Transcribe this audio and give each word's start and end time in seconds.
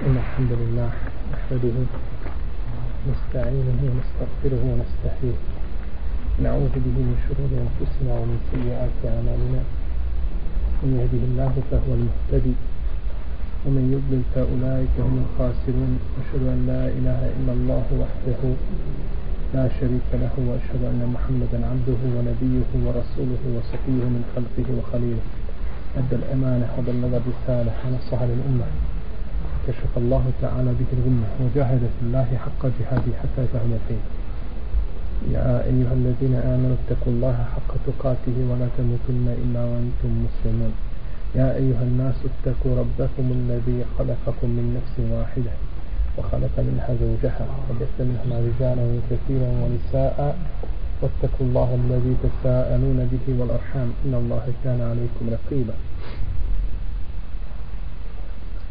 إن 0.00 0.16
الحمد 0.16 0.52
لله 0.60 0.90
نحمده 1.32 1.76
نستعينه 3.10 3.80
ونستغفره 3.88 4.62
ونستهديه. 4.70 5.38
نعوذ 6.44 6.74
به 6.84 6.96
من 7.08 7.16
شرور 7.28 7.50
أنفسنا 7.64 8.12
ومن 8.20 8.38
سيئات 8.52 8.96
أعمالنا. 9.12 9.62
من 10.82 10.90
يهده 11.00 11.22
الله 11.30 11.52
فهو 11.70 11.90
المهتدي 11.98 12.54
ومن 13.64 13.84
يضلل 13.94 14.22
فأولئك 14.34 14.94
هم 15.06 15.16
الخاسرون. 15.24 15.92
أشهد 16.20 16.42
أن 16.54 16.60
لا 16.70 16.82
إله 16.98 17.20
إلا 17.36 17.52
الله 17.58 17.86
وحده 18.02 18.42
لا 19.54 19.64
شريك 19.80 20.08
له 20.22 20.34
وأشهد 20.48 20.82
أن 20.92 21.00
محمدا 21.14 21.58
عبده 21.70 22.00
ونبيه 22.16 22.70
ورسوله 22.86 23.42
وصفيه 23.56 24.04
من 24.14 24.22
خلقه 24.34 24.68
وخليله. 24.78 25.24
أدى 26.00 26.16
الأمانة 26.22 26.68
وبلغ 26.78 27.12
الرسالة 27.20 27.72
ونصح 27.84 28.20
للأمة. 28.22 28.68
كشف 29.66 29.92
الله 29.96 30.24
تعالى 30.42 30.70
به 30.80 30.90
الغمة 30.98 31.28
وجاهد 31.42 31.82
في 31.94 32.00
الله 32.06 32.28
حق 32.44 32.62
جهاده 32.78 33.12
حتى 33.22 33.40
يفهم 33.44 33.72
فيه 33.88 34.02
يا 35.36 35.64
أيها 35.70 35.92
الذين 36.00 36.34
آمنوا 36.34 36.76
اتقوا 36.80 37.12
الله 37.12 37.36
حق 37.54 37.72
تقاته 37.86 38.36
ولا 38.50 38.68
تموتن 38.78 39.26
إلا 39.44 39.60
وأنتم 39.70 40.10
مسلمون. 40.26 40.72
يا 41.34 41.48
أيها 41.60 41.82
الناس 41.82 42.14
اتقوا 42.30 42.72
ربكم 42.82 43.26
الذي 43.38 43.78
خلقكم 43.98 44.48
من 44.48 44.66
نفس 44.78 44.94
واحدة 45.12 45.52
وخلق 46.18 46.54
منها 46.58 46.90
زوجها 47.02 47.46
وبث 47.70 47.96
منهما 48.00 48.36
رجالا 48.48 48.84
كثيرا 49.10 49.50
ونساء 49.60 50.36
واتقوا 51.02 51.46
الله 51.46 51.78
الذي 51.84 52.14
تساءلون 52.26 52.98
به 53.12 53.26
والأرحام 53.40 53.88
إن 54.04 54.14
الله 54.14 54.44
كان 54.64 54.80
عليكم 54.90 55.24
رقيبا. 55.36 55.74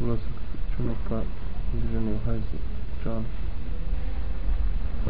ulazak 0.00 0.36
čunaka 0.76 1.22
žene 1.92 2.12
u 2.12 2.18
hajzi 2.26 2.58
džan 3.04 3.24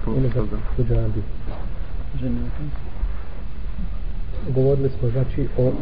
Ili 0.07 0.29
za 0.35 0.59
tuđabi. 0.77 1.23
žene 2.21 2.41
u 2.41 2.51
hajzi 2.59 2.95
Govorili 4.55 4.91
smo 4.99 5.09
znači 5.11 5.49
o 5.59 5.73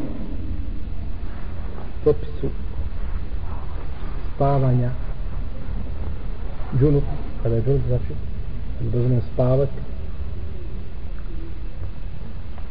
propisu 2.02 2.50
spavanja 4.34 4.90
džunup, 6.80 7.04
kada 7.42 7.54
je 7.54 7.62
džunup 7.62 7.82
znači 7.88 8.12
dozvoljeno 8.80 9.22
spavati 9.32 9.80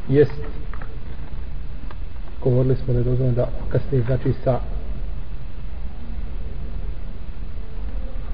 jest 0.09 0.42
govorili 2.44 2.75
smo 2.75 2.94
da 2.94 3.00
je 3.00 3.03
dozvoljeno 3.06 3.36
da 3.36 3.50
kasnije 3.70 4.03
znači 4.03 4.34
sa 4.44 4.59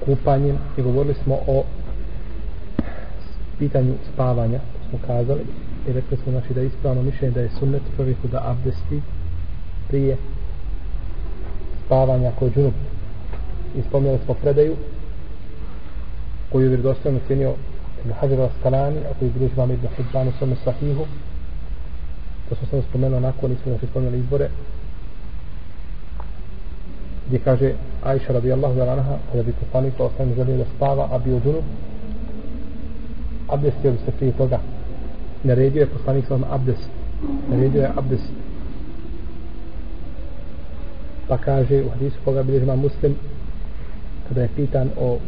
kupanjem 0.04 0.58
i 0.78 0.82
govorili 0.82 1.14
smo 1.14 1.34
o 1.46 1.64
pitanju 3.58 3.94
spavanja 4.12 4.58
to 4.58 4.88
smo 4.88 4.98
kazali 5.06 5.40
i 5.88 5.92
rekli 5.92 6.16
smo 6.16 6.32
znači 6.32 6.54
da 6.54 6.60
je 6.60 6.66
ispravno 6.66 7.02
mišljenje 7.02 7.34
da 7.34 7.40
je 7.40 7.50
sunnet 7.58 7.82
čovjeku 7.96 8.28
da 8.28 8.42
abdesti 8.44 9.02
prije 9.88 10.16
spavanja 11.86 12.32
kod 12.38 12.48
je 12.48 12.54
džunup 12.54 12.74
i 13.76 13.82
spomnjali 13.88 14.18
smo 14.24 14.34
predaju 14.34 14.76
koju 16.52 16.62
je 16.62 16.68
vjerodostojno 16.68 17.18
cijenio 17.26 17.54
Ibn 18.04 18.12
Hajar 18.12 18.38
al-Skalani 18.38 19.00
a 19.06 19.14
koji 19.18 19.28
je 19.28 19.32
bilo 19.32 19.50
žvam 19.54 19.70
Ibn 19.70 19.86
Hibban 19.96 20.28
u 20.28 20.32
svome 20.38 20.56
sahihu. 20.64 21.04
To 22.48 22.54
smo 22.54 22.66
samo 22.66 22.82
spomenuli 22.82 23.16
onako 23.16 23.48
nismo 23.48 23.72
znači 23.72 23.86
spomnjali 23.86 24.18
izbore 24.18 24.48
gdje 27.30 27.38
kaže 27.38 27.72
Aisha 28.02 28.32
radijallahu 28.32 28.74
da 28.74 28.92
anha 28.92 29.16
kada 29.30 29.42
bi 29.42 29.52
poslanik 29.52 29.94
sa 29.96 30.04
osam 30.04 30.34
želio 30.34 30.56
da 30.56 30.64
spava 30.76 31.08
a 31.12 31.18
bio 31.18 31.40
džunup 31.40 31.64
abdestio 33.48 33.92
bi 33.92 33.98
se 33.98 34.10
prije 34.10 34.32
toga. 34.32 34.58
Naredio 35.44 35.80
je 35.80 35.86
poslanik 35.86 36.26
sa 36.26 36.38
abdest. 36.50 36.88
Naredio 37.50 37.82
je 37.82 37.90
abdest. 37.96 38.32
Pa 41.28 41.38
kaže 41.38 41.82
u 41.84 41.90
hadisu 41.90 42.16
koga 42.24 42.42
bilježi 42.42 42.64
ima 42.64 42.76
muslim 42.76 43.14
kada 44.28 44.42
je 44.42 44.48
pitan 44.56 44.90
o 45.00 45.18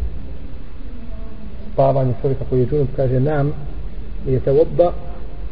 spavanju 1.72 2.14
čovjeka 2.22 2.44
koji 2.50 2.60
je 2.60 2.66
džunup 2.66 2.88
kaže 2.96 3.20
nam 3.20 3.52
je 4.26 4.41
te 4.41 4.52
vodba 4.52 4.92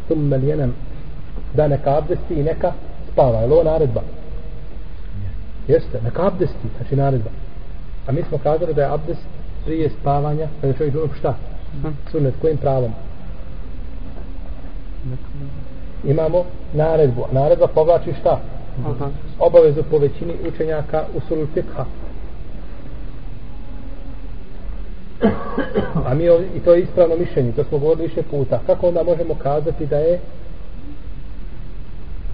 thumme 0.07 0.39
ljenem 0.39 0.75
da 1.55 1.69
neka 1.69 1.99
abdesti 1.99 2.35
i 2.35 2.43
neka 2.43 2.73
spava. 3.13 3.39
Je 3.39 3.47
li 3.47 3.53
ovo 3.53 3.63
naredba? 3.63 4.01
Jeste, 5.71 6.01
neka 6.05 6.27
abdesti 6.27 6.69
znači 6.77 6.97
naredba. 6.97 7.31
A 8.07 8.13
mi 8.13 8.23
smo 8.29 8.39
kazali 8.39 8.75
da 8.75 8.83
je 8.83 8.89
abdest 8.89 9.27
prije 9.65 9.91
spavanja 10.01 10.47
kada 10.61 10.73
je 10.73 10.79
čovjek 10.79 10.95
džunup 10.95 11.15
šta? 11.19 11.35
Sunet 12.11 12.35
kojim 12.41 12.57
pravom? 12.57 12.93
Imamo 16.05 16.45
naredbu 16.75 17.25
naredba 17.33 17.67
povlači 17.67 18.13
šta? 18.21 18.41
Obavezu 19.39 19.83
po 19.91 19.99
većini 19.99 20.35
učenjaka 20.49 21.05
u 21.17 21.21
sulu 21.29 21.47
fikha 21.55 21.85
a 26.07 26.15
mi 26.15 26.29
ovdje, 26.29 26.49
i 26.57 26.61
to 26.61 26.75
je 26.75 26.83
ispravno 26.83 27.17
mišljenje 27.17 27.53
to 27.53 27.65
smo 27.65 27.79
govorili 27.79 28.07
više 28.07 28.23
puta. 28.23 28.61
Kako 28.67 28.89
onda 28.89 29.03
možemo 29.03 29.35
kazati 29.35 29.87
da 29.87 29.99
je 29.99 30.21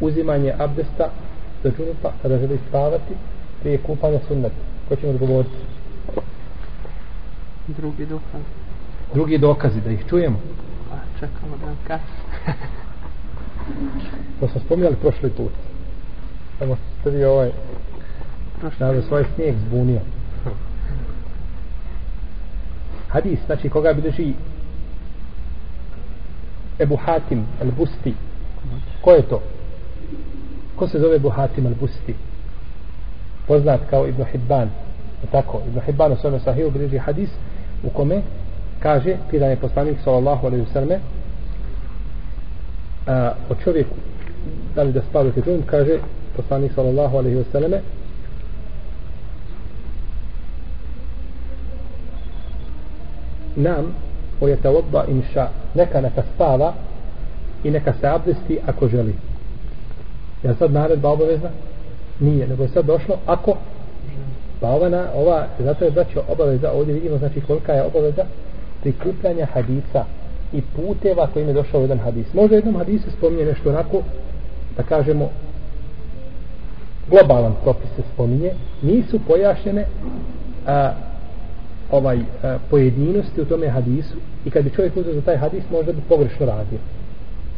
uzimanje 0.01 0.55
abdesta 0.59 1.09
džunupa 1.71 2.13
kada 2.23 2.39
želi 2.39 2.59
spavati 2.69 3.15
prije 3.61 3.79
kupanja 3.79 4.19
sunneta 4.29 4.55
ko 4.89 4.97
ćemo 4.97 5.13
odgovoriti 5.13 5.57
drugi 7.69 8.07
dokaz. 8.07 8.41
Drugi 9.15 9.39
dokazi 9.39 9.81
da 9.81 9.91
ih 9.91 10.05
čujemo. 10.09 10.39
A 10.93 10.97
čekamo 11.21 11.57
da 11.57 11.75
kaže. 11.87 12.03
To 14.41 14.49
smo 14.49 14.61
spomnjali 14.61 14.97
prošli 14.97 15.31
put. 15.31 15.53
Samo 16.59 16.77
ste 17.01 17.11
vi 17.11 17.25
ovaj 17.25 17.51
prošli 18.61 18.79
da 18.79 19.03
svoj 19.03 19.25
snijeg 19.35 19.57
zbunio. 19.67 20.01
Hadis 23.09 23.39
znači 23.47 23.69
koga 23.69 23.93
bilježi 23.93 24.33
Ebu 26.79 26.97
Hatim 26.97 27.47
al-Busti. 27.63 28.13
Ko 29.01 29.11
je 29.11 29.23
to 29.23 29.43
ko 30.77 30.89
se 30.89 30.99
zove 30.99 31.19
Buhatim 31.19 31.67
al-Busti? 31.67 32.15
Poznat 33.47 33.81
kao 33.91 34.07
Ibn 34.09 34.25
Hibban 34.25 34.69
tako? 35.33 35.61
Ibn 35.69 35.81
Hibban 35.81 36.13
u 36.13 36.17
svome 36.17 36.41
sahiju 36.41 36.71
bilježi 36.71 36.99
hadis 36.99 37.31
u 37.85 37.91
kome 37.91 38.23
kaže 38.81 39.17
pitan 39.31 39.51
je 39.51 39.57
poslanik 39.57 39.99
sallallahu 40.05 40.47
alaihi 40.47 40.67
sallam 40.73 41.01
o 43.51 43.55
čovjeku 43.65 43.95
da 44.75 44.83
li 44.83 44.93
da 44.93 45.03
spavate 45.11 45.41
džun 45.41 45.63
kaže 45.67 45.99
poslanik 46.37 46.73
sallallahu 46.75 47.17
alaihi 47.17 47.45
sallam 47.53 47.73
nam 53.57 53.95
o 54.41 54.49
je 54.49 54.59
inša 55.09 55.49
neka 55.75 56.01
neka 56.01 56.23
spava 56.35 56.75
i 57.65 57.71
neka 57.71 57.93
se 58.01 58.09
abdesti 58.09 58.59
ako 58.67 58.89
želi. 58.89 59.15
Ja 60.43 60.55
sad 60.55 60.73
naredba 60.73 61.09
obavezna? 61.09 61.49
nije, 62.21 62.49
nego 62.49 62.63
je 62.63 62.69
sad 62.69 62.87
došlo 62.87 63.17
ako 63.27 63.57
pa 64.61 64.69
ova, 64.69 64.89
na, 64.89 65.07
ova 65.15 65.47
zato 65.59 65.85
je 65.85 65.91
braćo 65.91 66.23
obaveza 66.29 66.73
ovdje 66.73 66.95
vidimo 66.95 67.19
znači 67.19 67.41
kolika 67.41 67.73
je 67.73 67.85
obaveza 67.85 68.25
prikupljanja 68.83 69.47
hadisa 69.47 70.05
i 70.53 70.63
puteva 70.77 71.27
kojim 71.27 71.49
je 71.49 71.55
došao 71.55 71.81
jedan 71.81 71.99
hadis. 71.99 72.35
Možda 72.35 72.57
jednom 72.57 72.77
hadisu 72.77 73.11
spominje 73.19 73.45
nešto 73.45 73.71
onako 73.71 74.03
da 74.77 74.83
kažemo 74.83 75.31
globalan 77.11 77.55
propis 77.63 77.91
se 77.97 78.03
spominje. 78.15 78.53
Nisu 78.83 79.21
pojašnjene 79.29 79.85
a, 80.67 80.93
ovaj 81.91 82.19
a, 82.43 82.59
pojedinosti 82.71 83.41
u 83.41 83.45
tome 83.45 83.69
hadisu 83.69 84.15
i 84.45 84.51
kad 84.51 84.65
bi 84.65 84.71
čovjek 84.71 84.97
uzeo 84.97 85.15
za 85.15 85.21
taj 85.21 85.37
hadis 85.37 85.65
možda 85.71 85.93
bi 85.93 86.01
pogrešno 86.09 86.47
radio 86.47 86.79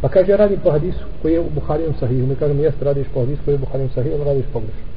pa 0.01 0.09
kaže 0.09 0.31
ja 0.31 0.37
radim 0.37 0.61
po 0.61 0.71
hadisu 0.71 1.05
koji 1.23 1.33
je 1.33 1.41
u 1.41 1.51
Buharijom 1.55 1.95
sahihu. 2.01 2.27
Mi 2.27 2.37
kažemo 2.37 2.63
jeste 2.63 2.85
radiš 2.85 3.07
po 3.15 3.21
hadisu 3.21 3.43
koji 3.45 3.53
je 3.53 3.57
u 3.57 3.61
Buharijom 3.61 3.91
sahihu 3.95 4.25
radiš 4.25 4.45
pogrešno. 4.53 4.89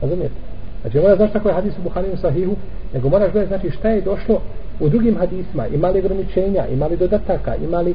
Razumijete? 0.00 0.46
Znači, 0.86 0.98
mora 1.00 1.16
znaš 1.16 1.30
kako 1.32 1.48
je 1.48 1.54
hadis 1.54 1.78
u 1.78 1.82
Buharijom 1.82 2.14
u 2.14 2.20
Sahihu, 2.20 2.56
nego 2.94 3.08
moraš 3.08 3.32
gledati, 3.32 3.48
znači, 3.48 3.76
šta 3.78 3.88
je 3.88 4.00
došlo 4.00 4.40
u 4.80 4.88
drugim 4.88 5.16
hadisima, 5.16 5.66
ima 5.66 5.88
li 5.88 5.98
ograničenja, 5.98 6.66
ima 6.66 6.86
li 6.86 6.96
dodataka, 6.96 7.56
ima 7.56 7.80
li, 7.80 7.94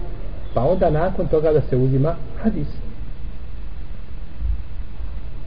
pa 0.54 0.62
onda 0.62 0.90
nakon 0.90 1.28
toga 1.28 1.54
da 1.54 1.62
se 1.62 1.78
uzima 1.78 2.16
hadis. 2.44 2.68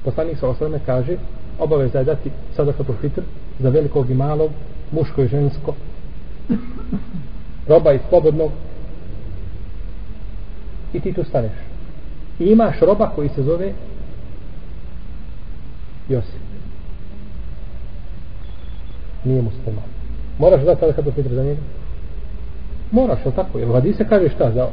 Poslanik 0.05 0.39
sa 0.39 0.49
osvrame 0.49 0.81
kaže, 0.87 1.17
obaveza 1.59 1.99
je 1.99 2.05
dati 2.05 2.31
sadakatul 2.57 2.95
fitr 3.01 3.21
za 3.59 3.69
velikog 3.69 4.11
i 4.11 4.15
malog, 4.15 4.51
muško 4.93 5.23
i 5.23 5.29
žensko, 5.29 5.75
roba 7.69 7.93
i 7.93 7.99
slobodnog, 8.09 8.51
i 10.95 11.01
ti 11.01 11.13
tu 11.13 11.25
staneš. 11.25 11.53
I 12.39 12.45
imaš 12.45 12.81
roba 12.81 13.11
koji 13.15 13.29
se 13.29 13.43
zove 13.43 13.73
Josip. 16.09 16.41
Nije 19.25 19.43
musliman. 19.43 19.85
Moraš 20.39 20.63
dati 20.63 20.81
tada 20.81 20.93
kada 20.93 21.11
Petra 21.11 21.35
za 21.35 21.43
njega? 21.43 21.61
Moraš, 22.91 23.19
ali 23.25 23.35
tako? 23.35 23.59
Jer 23.59 23.69
vadi 23.69 23.93
se 23.93 24.09
kaže 24.09 24.29
šta 24.29 24.51
za 24.51 24.69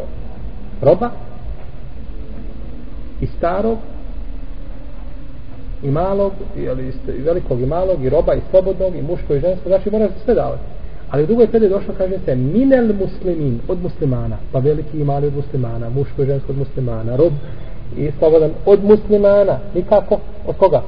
roba 0.81 1.11
i 3.21 3.27
starog 3.27 3.77
i 5.83 5.91
malog 5.91 6.33
ili 6.55 6.93
i 7.17 7.21
velikog 7.21 7.61
i 7.61 7.65
malog 7.65 8.03
i 8.03 8.09
roba 8.09 8.33
i 8.33 8.41
slobodnog 8.49 8.95
i 8.95 9.01
muško 9.01 9.35
i 9.35 9.39
žensko 9.39 9.69
znači 9.69 9.91
moraš 9.91 10.11
sve 10.23 10.33
davati 10.33 10.70
ali 11.11 11.23
u 11.23 11.27
drugoj 11.27 11.47
predaj 11.47 11.69
došlo 11.69 11.93
kaže 11.97 12.19
se 12.25 12.35
minel 12.35 12.93
muslimin 12.93 13.59
od 13.67 13.81
muslimana. 13.83 14.37
Pa 14.51 14.59
veliki 14.59 14.97
i 14.97 15.03
mali 15.03 15.27
od 15.27 15.35
muslimana 15.35 15.89
muško 15.89 16.23
i 16.23 16.25
žensko 16.25 16.51
od 16.51 16.57
muslimana 16.57 17.15
rob 17.15 17.33
i 17.97 18.11
slobodan 18.19 18.51
od 18.65 18.83
muslimana. 18.83 19.59
Nikako. 19.75 20.19
Od 20.47 20.57
koga? 20.57 20.81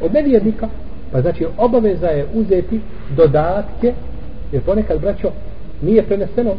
Od 0.00 0.14
nevjernika. 0.14 0.68
Pa 1.12 1.20
znači 1.20 1.46
obaveza 1.58 2.06
je 2.06 2.26
uzeti 2.34 2.80
dodatke 3.16 3.92
jer 4.52 4.62
ponekad 4.62 5.00
braćo 5.00 5.30
nije 5.82 6.02
preneseno. 6.02 6.54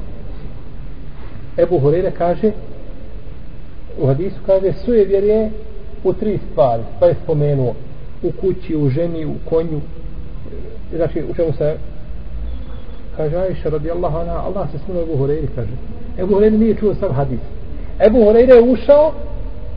Ebu 1.58 1.80
Horeira 1.80 2.12
kaže 2.12 2.52
u 4.02 4.08
hadisu 4.08 4.36
kaže 4.46 4.74
suje 4.86 5.06
vjerje 5.06 5.50
u 6.04 6.14
tri 6.14 6.40
stvari 6.52 6.84
pa 7.00 7.06
je 7.06 7.16
spomenuo. 7.24 7.74
U 8.24 8.32
kući, 8.32 8.76
u 8.76 8.90
ženi, 8.90 9.26
u 9.26 9.34
konju. 9.50 9.82
Znači 10.96 11.24
u 11.32 11.34
čemu 11.34 11.54
se 11.54 11.78
kaže 13.18 13.38
Aisha 13.38 13.70
radijallahu 13.70 14.18
anha 14.18 14.34
Allah 14.34 14.72
se 14.72 14.78
smilo 14.86 15.02
Ebu 15.02 15.18
Horeiri, 15.18 15.48
kaže. 15.56 15.72
Ebu 16.18 16.34
Horeiri 16.34 16.58
nije 16.58 16.76
čuo 16.76 16.94
sav 16.94 17.12
hadis. 17.12 17.40
Ebu 18.00 18.24
Horeiri 18.24 18.52
je 18.52 18.62
ušao 18.62 19.12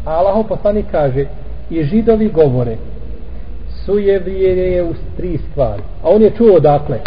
a 0.05 0.11
Allah 0.11 0.47
poslanik 0.49 0.87
kaže 0.91 1.25
i 1.71 1.85
židovi 1.85 2.29
govore. 2.29 2.77
Suje 3.85 4.23
je 4.73 4.83
u 4.83 4.95
tri 5.17 5.39
stvari. 5.51 5.83
A 6.03 6.09
on 6.09 6.23
je 6.23 6.31
čuo 6.31 6.61
dakle 6.61 6.99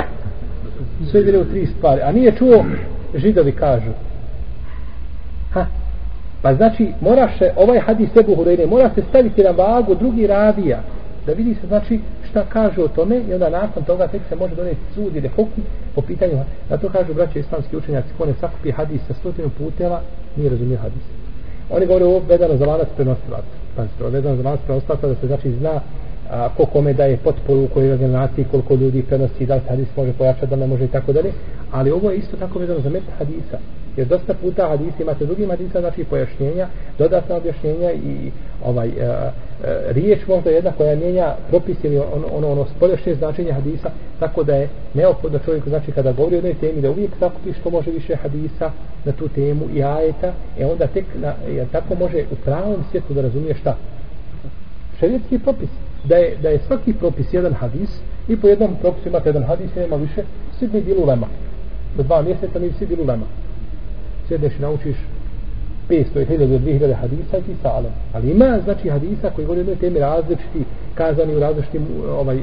suje 1.12 1.40
u 1.40 1.46
tri 1.46 1.68
stvari. 1.78 2.02
A 2.02 2.12
nije 2.12 2.36
čuo 2.36 2.66
židovi 3.16 3.52
kažu. 3.52 3.92
Ha? 5.54 5.66
Pa 6.42 6.54
znači, 6.54 6.88
moraš 7.02 7.38
se, 7.38 7.52
ovaj 7.56 7.80
hadis 7.80 8.10
Ebu 8.16 8.36
Hureyre, 8.36 8.70
mora 8.70 8.90
se 8.96 9.02
staviti 9.10 9.44
na 9.44 9.50
vagu 9.52 9.96
drugi 9.96 10.28
ravija, 10.28 10.80
da 11.26 11.34
vidi 11.34 11.56
se, 11.62 11.68
znači, 11.68 12.00
šta 12.30 12.46
kaže 12.50 12.82
o 12.82 12.88
tome, 12.88 13.22
i 13.30 13.34
onda 13.34 13.50
nakon 13.50 13.84
toga 13.84 14.08
tek 14.08 14.22
se 14.30 14.36
može 14.36 14.56
doneti 14.56 14.82
sud 14.96 15.16
ili 15.16 15.28
hukm 15.28 15.62
po 15.96 16.02
pitanju, 16.02 16.34
na 16.70 16.78
to 16.78 16.90
kažu 16.90 17.14
braće 17.14 17.40
islamski 17.40 17.78
učenjaci, 17.78 18.08
ko 18.18 18.26
ne 18.26 18.34
sakupi 18.40 18.72
hadis 18.72 19.02
sa 19.08 19.14
stotinu 19.14 19.50
puteva, 19.58 20.02
nije 20.36 20.50
razumio 20.50 20.78
hadis. 20.78 21.04
Oni 21.70 21.86
govore 21.86 22.06
ovo 22.06 22.22
vedano 22.28 22.58
za 22.58 22.66
lanac 22.66 22.88
prenosilac. 22.96 23.46
Pazite, 23.76 24.04
ovo 24.04 24.12
vedano 24.12 24.36
za 24.36 24.44
lanac 24.44 24.60
prenosilaca 24.66 25.08
da 25.08 25.16
se 25.16 25.28
znači 25.28 25.52
zna 25.52 25.82
a, 26.30 26.50
ko 26.58 26.66
kome 26.66 26.94
daje 26.94 27.18
potporu 27.18 27.64
u 27.64 27.68
kojoj 27.68 27.98
generaciji, 27.98 28.46
koliko 28.52 28.76
ljudi 28.76 29.04
prenosi, 29.04 29.46
da 29.46 29.56
li 29.56 29.62
hadis 29.70 29.88
može 29.98 30.14
pojačati, 30.14 30.48
da 30.48 30.56
ne 30.56 30.68
može 30.68 30.84
i 30.84 30.88
tako 30.88 31.14
dalje. 31.14 31.32
Ali 31.72 31.92
ovo 31.92 32.12
je 32.12 32.18
isto 32.18 32.38
tako 32.38 32.60
vezano 32.60 32.80
za 32.80 32.90
met 32.90 33.04
hadisa. 33.18 33.58
Jer 33.98 34.08
dosta 34.08 34.34
puta 34.34 34.68
hadisi 34.68 35.02
imate 35.02 35.26
drugim 35.26 35.50
hadisa, 35.50 35.80
znači 35.80 36.04
pojašnjenja, 36.04 36.68
dodatna 36.98 37.36
objašnjenja 37.36 37.92
i 37.92 38.32
ovaj 38.66 38.88
e, 38.88 39.32
E, 39.64 39.94
riječ 39.94 40.28
možda 40.28 40.50
jedna 40.50 40.72
koja 40.72 40.96
mijenja 40.96 41.36
propis 41.50 41.78
ili 41.84 41.98
ono, 41.98 42.28
ono, 42.34 42.52
ono 42.52 42.66
spoljašnje 42.66 43.16
značenje 43.16 43.52
hadisa, 43.52 43.90
tako 44.20 44.44
da 44.44 44.56
je 44.56 44.70
neophodno 44.94 45.40
čovjeku, 45.40 45.70
znači 45.70 45.92
kada 45.92 46.12
govori 46.12 46.36
o 46.36 46.38
jednoj 46.38 46.54
temi, 46.54 46.82
da 46.82 46.90
uvijek 46.90 47.12
sakupi 47.20 47.54
što 47.54 47.70
može 47.70 47.92
više 47.92 48.16
hadisa 48.16 48.72
na 49.06 49.12
tu 49.12 49.28
temu 49.28 49.70
i 49.76 49.84
ajeta, 49.84 50.34
e 50.60 50.66
onda 50.66 50.88
tek 50.88 51.06
na, 51.22 51.34
e, 51.48 51.54
jer 51.54 51.68
tako 51.72 51.96
može 51.96 52.24
u 52.32 52.36
pravom 52.36 52.84
svijetu 52.92 53.14
da 53.14 53.22
razumije 53.22 53.56
šta? 53.56 53.78
Šarijetski 55.00 55.40
propis. 55.40 55.70
Da 56.04 56.16
je, 56.16 56.38
da 56.42 56.50
je 56.50 56.60
svaki 56.68 56.94
propis 56.94 57.34
jedan 57.34 57.54
hadis 57.54 57.90
i 58.28 58.38
po 58.38 58.48
jednom 58.48 58.76
propisu 58.82 59.08
imate 59.08 59.30
jedan 59.30 59.44
hadis 59.44 59.76
i 59.76 59.80
nema 59.80 59.96
više, 59.96 60.24
svi 60.60 60.68
bi 60.68 60.82
bilo 60.82 61.06
lema. 61.06 61.28
Do 61.98 62.04
dva 62.04 62.22
mjeseca 62.22 62.60
mi 62.60 62.72
svi 62.78 62.86
bili 62.86 63.02
ulema 63.02 63.26
sjedneš 64.28 64.54
i 64.60 64.62
naučiš 64.62 64.96
500.000 65.90 66.48
do 66.48 66.58
2000 66.58 66.94
hadisa 66.94 67.38
i 67.38 67.42
ti 67.42 67.56
sale. 67.62 67.90
Ali 68.14 68.32
ima 68.32 68.60
znači 68.64 68.90
hadisa 68.90 69.30
koji 69.30 69.46
govori 69.46 69.60
o 69.60 69.62
jednoj 69.62 69.76
temi 69.76 70.00
različiti, 70.00 70.64
kazani 70.96 71.36
u 71.36 71.40
različitim 71.40 71.88
ovaj, 72.10 72.40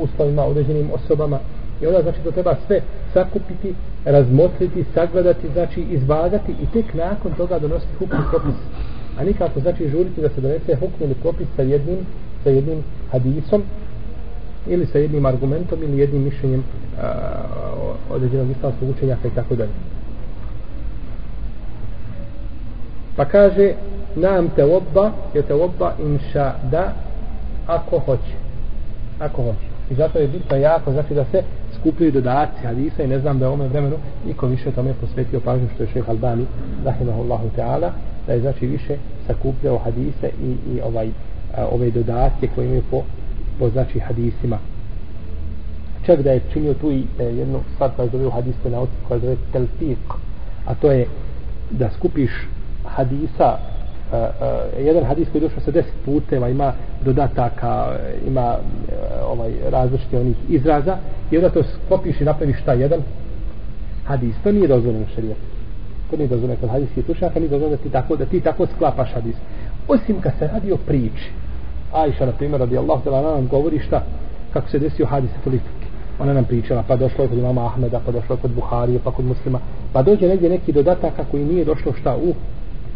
uslovima, 0.00 0.44
određenim 0.44 0.90
osobama. 0.94 1.38
I 1.82 1.86
onda 1.86 2.02
znači 2.02 2.18
to 2.24 2.30
treba 2.30 2.56
sve 2.66 2.80
sakupiti, 3.14 3.74
razmotriti, 4.04 4.84
sagledati, 4.94 5.48
znači 5.52 5.80
izvagati 5.90 6.52
i 6.52 6.66
tek 6.72 6.94
nakon 6.94 7.32
toga 7.32 7.58
donositi 7.58 7.94
hukm 7.98 8.16
i 8.16 8.30
propis. 8.30 8.54
A 9.18 9.24
nikako 9.24 9.60
znači 9.60 9.88
žuriti 9.88 10.20
da 10.20 10.28
se 10.28 10.40
donese 10.40 10.74
hukm 10.74 11.04
ili 11.04 11.14
propis 11.14 11.46
sa 11.56 11.62
jednim, 11.62 11.98
sa 12.44 12.50
jednim 12.50 12.78
hadisom 13.10 13.62
ili 14.66 14.86
sa 14.86 14.98
jednim 14.98 15.26
argumentom 15.26 15.82
ili 15.82 15.98
jednim 15.98 16.22
mišljenjem 16.22 16.64
određenog 18.10 18.50
islamskog 18.50 18.88
učenjaka 18.88 19.28
i 19.28 19.34
tako 19.34 19.54
dalje. 19.54 19.70
Pa 23.16 23.24
kaže 23.24 23.72
nam 24.16 24.48
te 24.56 24.64
obba 24.64 25.10
je 25.34 25.42
te 25.42 25.54
obba 25.54 25.92
inša 25.98 26.52
da 26.70 26.92
ako 27.66 27.98
hoće. 27.98 28.34
Ako 29.18 29.42
hoće. 29.42 29.66
I 29.90 29.94
zato 29.94 30.18
je 30.18 30.28
bitno 30.28 30.56
jako, 30.56 30.92
znači 30.92 31.14
da 31.14 31.24
se 31.24 31.42
skupljaju 31.80 32.12
dodaci 32.12 32.66
hadisa 32.66 33.02
i 33.02 33.06
ne 33.06 33.18
znam 33.18 33.38
da 33.38 33.44
je 33.44 33.48
ome 33.48 33.68
vremenu 33.68 33.96
niko 34.26 34.46
više 34.46 34.70
tome 34.70 34.94
posvetio 35.00 35.40
pažnju 35.40 35.68
što 35.74 35.82
je 35.82 35.88
šeh 35.92 36.08
Albani 36.08 36.46
rahimahullahu 36.84 37.48
ta'ala 37.56 37.90
da 38.26 38.32
je 38.32 38.40
znači 38.40 38.66
više 38.66 38.96
sakupljao 39.26 39.78
hadise 39.78 40.30
i, 40.42 40.50
i 40.74 40.80
ovaj 40.80 41.08
a, 41.56 41.66
ove 41.66 41.90
dodatke 41.90 42.48
koje 42.54 42.66
imaju 42.66 42.82
po, 42.90 43.02
po 43.58 43.68
znači 43.68 43.98
hadisima 43.98 44.58
čak 46.06 46.22
da 46.22 46.30
je 46.30 46.40
činio 46.52 46.74
tu 46.74 46.92
i 46.92 47.04
e, 47.18 47.24
jednu 47.24 47.60
stvar 47.74 47.90
koja 47.96 48.04
je 48.04 48.10
zove 48.10 48.26
u 48.26 48.30
hadijskoj 48.30 48.70
nauci 48.70 48.92
koja 49.08 49.16
je 49.16 49.20
zove 49.20 49.36
telfik 49.52 49.98
a 50.66 50.74
to 50.74 50.92
je 50.92 51.06
da 51.70 51.90
skupiš 51.90 52.30
hadisa 52.96 53.56
uh, 54.12 54.18
uh, 54.18 54.86
jedan 54.86 55.04
hadis 55.04 55.28
koji 55.32 55.42
je 55.42 55.48
došao 55.48 55.64
sa 55.64 55.70
deset 55.70 55.94
puteva 56.04 56.48
ima 56.48 56.72
dodataka 57.04 57.96
e, 57.98 58.14
ima 58.26 58.56
uh, 58.56 59.32
ovaj 59.32 59.52
različite 59.70 60.18
onih 60.18 60.36
izraza 60.48 60.96
i 61.30 61.36
onda 61.36 61.50
to 61.50 61.62
skopiš 61.62 62.20
i 62.20 62.24
napraviš 62.24 62.60
šta 62.60 62.72
jedan 62.72 63.00
hadis. 64.04 64.34
To 64.42 64.52
nije 64.52 64.68
dozvoljeno 64.68 65.06
šarijet 65.14 65.52
to 66.12 66.16
nije 66.16 66.28
dozvoljeno 66.28 66.60
kod 66.60 66.70
hadis 66.70 66.88
je 66.96 67.04
nije 67.34 67.48
dozvoljeno 67.48 67.76
da 67.76 67.82
ti 67.82 67.90
tako, 67.90 68.16
da 68.16 68.24
ti 68.24 68.40
tako 68.40 68.66
sklapaš 68.66 69.12
hadis. 69.14 69.36
Osim 69.88 70.20
kad 70.20 70.32
se 70.38 70.46
radi 70.46 70.72
o 70.72 70.76
priči. 70.76 71.30
Ajša 71.92 72.26
na 72.26 72.32
primjer 72.32 72.60
radi 72.60 72.78
Allah 72.78 73.04
da 73.04 73.22
nam 73.22 73.48
govori 73.48 73.78
šta? 73.78 74.02
Kako 74.52 74.68
se 74.68 74.78
desio 74.78 75.06
hadis 75.06 75.30
politike 75.44 75.86
ona 76.18 76.32
nam 76.32 76.44
pričala, 76.44 76.84
pa 76.88 76.96
došlo 76.96 77.24
je 77.24 77.28
kod 77.28 77.38
imama 77.38 77.66
Ahmeda, 77.66 78.00
pa 78.06 78.12
došlo 78.12 78.34
je 78.34 78.40
kod 78.42 78.50
Buharije, 78.50 78.98
pa 79.04 79.10
kod 79.10 79.24
muslima, 79.24 79.58
pa 79.92 80.02
dođe 80.02 80.28
negdje 80.28 80.50
neki 80.50 80.72
dodatak 80.72 81.12
koji 81.30 81.44
nije 81.44 81.64
došlo 81.64 81.92
šta 82.00 82.16
u 82.16 82.34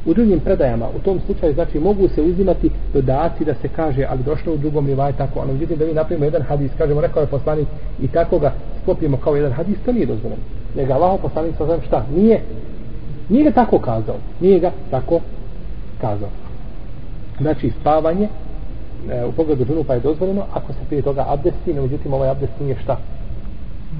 U 0.07 0.15
drugim 0.15 0.41
predajama, 0.41 0.87
u 0.97 0.99
tom 0.99 1.21
slučaju, 1.27 1.55
znači, 1.55 1.79
mogu 1.79 2.09
se 2.09 2.23
uzimati 2.23 2.71
dodaci 2.93 3.45
da 3.45 3.55
se 3.55 3.69
kaže, 3.69 4.07
ali 4.09 4.23
došlo 4.23 4.53
u 4.53 4.57
drugom 4.57 4.87
rivaj 4.87 5.13
tako, 5.13 5.41
ali 5.41 5.53
međutim 5.53 5.79
da 5.79 5.87
mi 5.87 5.93
napravimo 5.93 6.25
jedan 6.25 6.43
hadis, 6.43 6.71
kažemo, 6.79 7.01
rekao 7.01 7.21
je 7.21 7.27
poslanik 7.27 7.69
i 8.03 8.09
tako 8.09 8.39
ga 8.39 8.53
sklopimo 8.83 9.17
kao 9.17 9.37
jedan 9.37 9.53
hadis, 9.53 9.77
to 9.85 9.93
nije 9.93 10.07
dozvoljeno. 10.07 10.43
Nego 10.75 10.93
Allah 10.93 11.21
poslanik 11.23 11.57
sa 11.59 11.65
znam 11.65 11.81
šta, 11.87 12.07
nije, 12.17 12.41
nije 13.29 13.45
ga 13.45 13.51
tako 13.51 13.79
kazao, 13.79 14.17
nije 14.41 14.61
ga 14.61 14.71
tako 14.91 15.21
kazao. 16.01 16.31
Znači, 17.41 17.73
spavanje 17.81 18.29
e, 19.11 19.25
u 19.25 19.33
pogledu 19.33 19.65
džunupa 19.65 19.95
je 19.95 20.01
dozvoljeno, 20.01 20.45
ako 20.53 20.73
se 20.73 20.79
prije 20.89 21.03
toga 21.03 21.25
abdesti, 21.29 21.75
no 21.75 21.83
međutim 21.83 22.13
ovaj 22.13 22.29
abdest 22.29 22.53
nije 22.61 22.77
šta, 22.83 22.99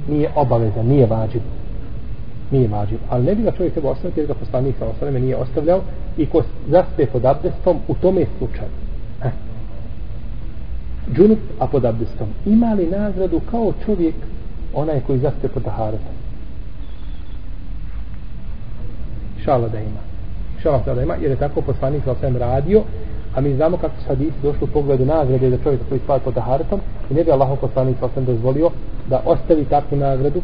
nije 0.09 0.31
obaveza, 0.35 0.83
nije 0.83 1.07
vađiv 1.07 1.43
nije 2.51 2.69
vađiv. 2.69 2.99
Ali 3.09 3.25
ne 3.25 3.35
bi 3.35 3.43
ga 3.43 3.53
čovjek 3.53 3.73
trebao 3.73 3.93
ostaviti 3.93 4.21
jer 4.21 4.27
ga 4.27 4.35
poslanik 4.35 4.77
sa 4.79 4.87
osaleme 4.87 5.21
nije 5.21 5.37
ostavljao 5.37 5.81
i 6.17 6.27
ko 6.27 6.43
zaspe 6.69 7.07
pod 7.07 7.25
abdestom 7.25 7.77
u 7.89 7.95
tome 7.95 8.27
slučaju. 8.39 8.71
Eh. 9.25 9.31
Džunup, 11.15 11.39
a 11.59 11.67
pod 11.67 11.85
abdestom. 11.85 12.29
Ima 12.47 12.73
li 12.73 12.87
nagradu 12.87 13.41
kao 13.51 13.73
čovjek 13.85 14.15
onaj 14.75 15.01
koji 15.01 15.19
zaspe 15.19 15.49
pod 15.49 15.65
taharetom? 15.65 16.15
Šala 19.45 19.69
da 19.69 19.79
ima. 19.79 20.01
Šala 20.63 20.95
da 20.95 21.03
ima 21.03 21.15
jer 21.15 21.31
je 21.31 21.37
tako 21.37 21.61
poslanik 21.61 22.05
sa 22.05 22.13
osaleme 22.13 22.39
radio 22.39 22.83
A 23.37 23.41
mi 23.41 23.55
znamo 23.55 23.77
kako 23.77 23.95
su 24.01 24.09
hadisi 24.09 24.43
došli 24.43 24.65
u 24.65 24.67
pogledu 24.67 25.05
nagrade 25.05 25.51
za 25.51 25.59
čovjeka 25.63 25.85
koji 25.89 26.01
spava 26.01 26.19
pod 26.19 26.35
taharetom 26.35 26.81
i 27.11 27.15
ne 27.15 27.25
bi 27.25 27.31
Allah 27.31 27.59
poslanik 27.61 27.97
sam 28.15 28.25
dozvolio 28.25 28.71
da 29.09 29.23
ostavi 29.25 29.65
takvu 29.65 29.99
nagradu 29.99 30.43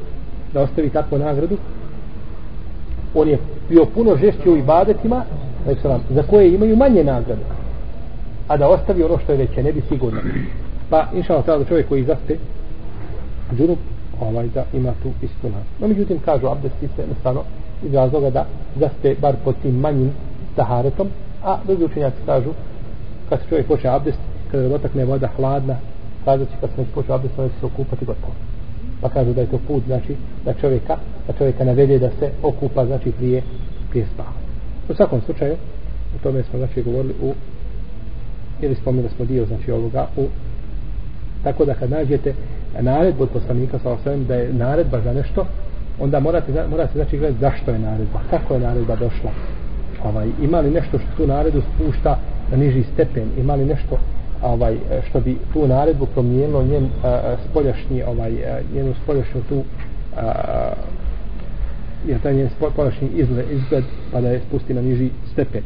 da 0.52 0.60
ostavi 0.60 0.90
takvu 0.90 1.18
nagradu 1.18 1.56
on 3.14 3.28
je 3.28 3.38
bio 3.68 3.84
puno 3.84 4.16
žešći 4.16 4.50
u 4.50 4.56
ibadetima 4.56 5.22
za 6.10 6.22
koje 6.22 6.54
imaju 6.54 6.76
manje 6.76 7.04
nagrade 7.04 7.42
a 8.48 8.56
da 8.56 8.68
ostavi 8.68 9.02
ono 9.02 9.18
što 9.18 9.32
je 9.32 9.38
veće 9.38 9.62
ne 9.62 9.72
bi 9.72 9.82
sigurno. 9.88 10.20
Pa 10.90 11.06
inša 11.14 11.32
Allah 11.32 11.58
da 11.58 11.64
čovjek 11.64 11.88
koji 11.88 12.04
zaspe 12.04 12.36
džunup 13.56 13.78
ovaj 14.20 14.48
da 14.48 14.64
ima 14.72 14.92
tu 15.02 15.08
istu 15.22 15.46
nagradu. 15.46 15.68
No 15.80 15.88
međutim 15.88 16.18
kažu 16.24 16.46
abdesti 16.46 16.88
se 16.88 17.02
jednostavno 17.02 17.42
iz 17.82 17.94
razloga 17.94 18.30
da 18.30 18.46
zaspe 18.76 19.14
bar 19.20 19.34
pod 19.44 19.54
tim 19.62 19.74
manjim 19.74 20.12
taharetom 20.56 21.08
a 21.44 21.58
drugi 21.66 21.84
učenjaci 21.84 22.16
kažu 22.26 22.50
kad 23.28 23.40
se 23.40 23.46
čovjek 23.48 23.66
počne 23.66 23.90
abdest 23.90 24.18
kada 24.50 24.68
dotakne 24.68 25.04
voda 25.04 25.28
hladna 25.36 25.76
kažu 26.24 26.44
će 26.44 26.52
kad 26.60 26.70
se 26.70 26.84
počne 26.94 27.14
abdest 27.14 27.38
on 27.38 27.48
će 27.48 27.54
se 27.60 27.66
okupati 27.66 28.04
gotovo 28.04 28.32
pa 29.02 29.08
kažu 29.08 29.32
da 29.32 29.40
je 29.40 29.46
to 29.46 29.58
put 29.68 29.84
znači 29.86 30.16
da 30.44 30.54
čovjeka 30.54 30.96
da 31.26 31.32
čovjeka 31.32 31.64
navede 31.64 31.98
da 31.98 32.10
se 32.10 32.30
okupa 32.42 32.86
znači 32.86 33.12
prije 33.12 33.42
prije 33.90 34.06
spava 34.14 34.32
u 34.88 34.94
svakom 34.94 35.20
slučaju 35.20 35.56
o 36.16 36.22
tome 36.22 36.42
smo 36.42 36.58
znači 36.58 36.82
govorili 36.82 37.14
u 37.22 37.32
ili 38.60 38.74
spomenuli 38.74 39.14
smo 39.16 39.24
dio 39.24 39.46
znači 39.46 39.72
ovoga 39.72 40.06
u 40.16 40.26
tako 41.44 41.64
da 41.64 41.74
kad 41.74 41.90
nađete 41.90 42.34
naredbu 42.80 43.22
od 43.22 43.30
poslanika 43.30 43.78
sa 43.78 43.90
osvijem 43.90 44.24
da 44.24 44.34
je 44.34 44.52
naredba 44.52 45.00
za 45.00 45.12
nešto 45.12 45.46
onda 46.00 46.20
morate, 46.20 46.52
morate 46.70 46.92
znači 46.94 47.18
gledati 47.18 47.40
zašto 47.40 47.70
je 47.70 47.78
naredba 47.78 48.20
kako 48.30 48.54
je 48.54 48.60
naredba 48.60 48.96
došla. 48.96 49.30
Ovaj, 50.04 50.28
ima 50.42 50.60
li 50.60 50.70
nešto 50.70 50.98
što 50.98 51.08
tu 51.16 51.26
naredbu 51.26 51.60
spušta 51.60 52.18
na 52.50 52.56
niži 52.56 52.82
stepen 52.92 53.28
ima 53.38 53.54
li 53.54 53.64
nešto 53.64 53.98
ovaj 54.42 54.74
e, 54.74 54.78
što 55.08 55.20
bi 55.20 55.36
tu 55.52 55.68
naredbu 55.68 56.06
promijenilo 56.06 56.62
njen 56.62 56.84
e, 56.84 56.88
e, 57.08 57.36
spoljašnji 57.50 58.02
ovaj 58.02 58.32
njenu 58.74 58.94
spoljašnju 59.02 59.40
tu 59.48 59.62
a, 60.16 60.72
jer 62.06 62.20
taj 62.20 62.34
njen 62.34 62.48
spoljašnji 62.72 63.08
izgled, 63.14 63.50
izgled 63.50 63.84
pa 64.12 64.20
da 64.20 64.28
je 64.28 64.40
spusti 64.48 64.74
na 64.74 64.82
niži 64.82 65.10
stepen. 65.32 65.62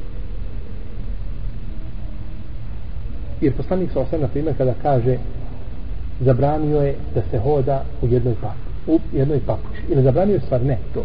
Jer 3.41 3.53
poslanik 3.53 3.91
sa 3.93 4.01
osam 4.01 4.21
na 4.21 4.29
primjer 4.29 4.57
kada 4.57 4.75
kaže 4.83 5.19
zabranio 6.21 6.81
je 6.81 6.95
da 7.15 7.23
se 7.31 7.39
hoda 7.39 7.85
u 8.03 8.07
jednoj 8.07 8.35
papuči 8.35 8.67
u 8.87 9.01
jednoj 9.13 9.41
papuči. 9.47 9.81
Ili 9.89 10.03
zabranio 10.03 10.35
je 10.35 10.41
stvar? 10.41 10.63
Ne 10.63 10.79
to 10.95 11.05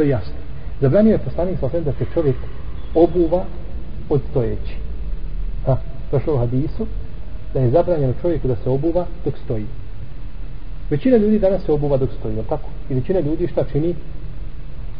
to 0.00 0.04
je 0.04 0.08
jasno. 0.08 0.34
Zabranio 0.80 1.12
je 1.12 1.18
poslanik 1.18 1.58
sa 1.60 1.66
osam 1.66 1.84
da 1.84 1.92
se 1.92 2.04
čovjek 2.14 2.36
obuva 2.94 3.44
od 4.08 4.20
stojeći. 4.30 4.76
Ha, 5.66 5.76
došlo 6.12 6.34
u 6.34 6.38
hadisu 6.38 6.86
da 7.54 7.60
je 7.60 7.70
zabranjeno 7.70 8.14
čovjeku 8.22 8.48
da 8.48 8.56
se 8.56 8.70
obuva 8.70 9.06
dok 9.24 9.34
stoji 9.44 9.66
većina 10.90 11.16
ljudi 11.16 11.38
danas 11.38 11.62
se 11.62 11.72
obuva 11.72 11.96
dok 11.96 12.10
stoji 12.18 12.36
tako? 12.48 12.68
i 12.90 12.94
većina 12.94 13.20
ljudi 13.20 13.46
šta 13.46 13.64
čini 13.72 13.94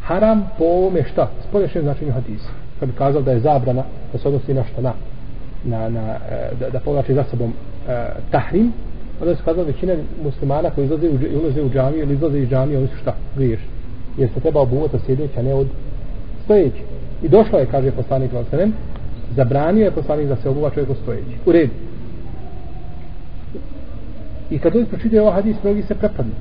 haram 0.01 0.49
po 0.57 0.63
ovome 0.63 1.03
šta 1.11 1.29
spolješem 1.49 1.81
značenju 1.81 2.11
hadisa 2.11 2.49
kad 2.79 2.89
bi 2.89 2.95
kazal 2.95 3.21
da 3.21 3.31
je 3.31 3.39
zabrana 3.39 3.83
da 4.13 4.19
se 4.19 4.27
odnosi 4.27 4.53
na 4.53 4.63
šta 4.63 4.81
na 4.81 4.93
na, 5.63 5.89
na, 5.89 6.17
e, 6.29 6.51
da, 6.59 6.69
da 6.69 6.79
povlači 6.79 7.13
za 7.13 7.23
sobom 7.23 7.49
uh, 7.49 7.93
tahrim, 8.31 8.73
onda 9.21 9.35
se 9.35 9.41
kazao 9.45 9.63
većina 9.63 9.93
muslimana 10.23 10.69
koji 10.69 10.85
izlaze 10.85 11.09
u, 11.09 11.39
ulaze 11.41 11.61
u 11.61 11.69
džamiju 11.69 12.01
ili 12.03 12.13
izlaze 12.13 12.39
iz 12.39 12.49
džamije, 12.49 12.77
oni 12.77 12.87
su 12.87 12.97
šta? 13.01 13.15
Griješ. 13.35 13.59
Jer 14.17 14.29
se 14.33 14.39
treba 14.39 14.61
obuvati 14.61 14.95
od 14.95 15.01
sjedeća, 15.05 15.39
a 15.39 15.43
ne 15.43 15.53
od 15.53 15.67
stojeći. 16.43 16.83
I 17.23 17.29
došlo 17.29 17.59
je, 17.59 17.65
kaže 17.65 17.91
poslanik 17.91 18.33
Valsanem, 18.33 18.73
zabranio 19.35 19.85
je 19.85 19.91
poslanik 19.91 20.27
da 20.27 20.35
se 20.35 20.49
obuva 20.49 20.69
čovjek 20.69 20.97
stojeći. 21.01 21.35
U 21.45 21.51
redu. 21.51 21.71
I 24.49 24.59
kad 24.59 24.75
ljudi 24.75 24.89
pročitaju 24.89 25.21
ovaj 25.21 25.33
hadis, 25.33 25.55
mnogi 25.63 25.81
se 25.81 25.95
prepadnu. 25.95 26.31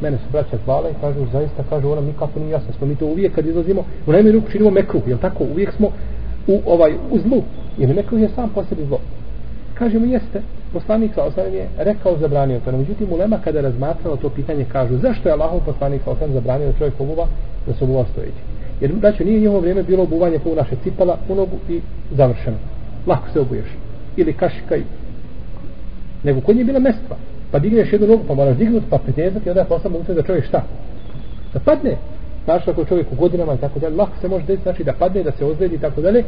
Mene 0.00 0.16
su 0.16 0.24
braća 0.32 0.56
hvala 0.64 0.90
i 0.90 0.94
kažu, 1.00 1.26
zaista, 1.32 1.62
kažu, 1.70 1.90
ona 1.90 2.00
nikako 2.00 2.40
nije 2.40 2.50
jasno. 2.50 2.72
Smo 2.72 2.86
mi 2.86 2.96
to 2.96 3.06
uvijek 3.06 3.34
kad 3.34 3.46
izlazimo, 3.46 3.84
u 4.06 4.12
najmi 4.12 4.32
ruku 4.32 4.50
činimo 4.50 4.70
mekruh, 4.70 5.02
jel 5.06 5.18
tako? 5.18 5.44
Uvijek 5.44 5.72
smo 5.72 5.90
u 6.46 6.60
ovaj 6.66 6.94
u 7.10 7.18
zlu 7.18 7.42
jer 7.78 7.94
mekruh 7.94 8.20
je 8.20 8.28
sam 8.28 8.50
posebi 8.50 8.84
zlo 8.86 9.00
kaže 9.74 9.98
jeste 9.98 10.42
poslanik 10.72 11.14
sa 11.14 11.22
osam 11.22 11.54
je 11.54 11.68
rekao 11.78 12.18
zabranio 12.18 12.60
to 12.60 12.72
no, 12.72 12.78
međutim 12.78 13.12
ulema 13.12 13.38
kada 13.44 13.60
razmatrala 13.60 14.16
to 14.16 14.28
pitanje 14.28 14.64
kažu 14.72 14.98
zašto 14.98 15.28
je 15.28 15.32
Allahov 15.32 15.60
poslanik 15.60 16.02
sa 16.04 16.10
osam 16.10 16.32
zabranio 16.32 16.66
da 16.66 16.78
čovjek 16.78 17.00
obuva 17.00 17.26
da 17.66 17.74
se 17.74 17.84
obuva 17.84 18.04
stojeći 18.12 18.55
jer 18.80 18.92
znači 19.00 19.24
nije 19.24 19.40
njihovo 19.40 19.60
vrijeme 19.60 19.82
bilo 19.82 20.02
obuvanje 20.02 20.38
po 20.38 20.54
naše 20.54 20.76
cipala 20.84 21.18
u 21.28 21.34
nogu 21.34 21.56
i 21.68 21.80
završeno. 22.10 22.56
Lako 23.06 23.28
se 23.32 23.40
obuješ. 23.40 23.66
Ili 24.16 24.32
kašika 24.32 24.76
i 24.76 24.82
nego 26.22 26.40
kod 26.40 26.56
nje 26.56 26.60
je 26.60 26.64
bila 26.64 26.78
mestva. 26.78 27.16
Pa 27.50 27.58
digneš 27.58 27.92
jednu 27.92 28.06
nogu 28.06 28.24
pa 28.28 28.34
moraš 28.34 28.56
dignuti 28.56 28.86
pa 28.90 28.98
pretezati 28.98 29.46
i 29.46 29.50
onda 29.50 29.60
je 29.60 29.66
posla 29.66 29.90
moguće 29.90 30.14
da 30.14 30.22
čovjek 30.22 30.44
šta? 30.44 30.62
Da 31.52 31.60
padne. 31.60 31.96
Znaš 32.44 32.68
ako 32.68 32.84
čovjek 32.84 33.12
u 33.12 33.16
godinama 33.16 33.54
i 33.54 33.58
tako 33.58 33.78
dalje, 33.78 33.96
lako 33.96 34.12
se 34.20 34.28
može 34.28 34.44
desiti, 34.46 34.62
znači 34.62 34.84
da 34.84 34.92
padne, 34.92 35.22
da 35.22 35.32
se 35.32 35.44
ozredi 35.44 35.74
i 35.74 35.78
tako 35.78 36.00
dalje, 36.00 36.24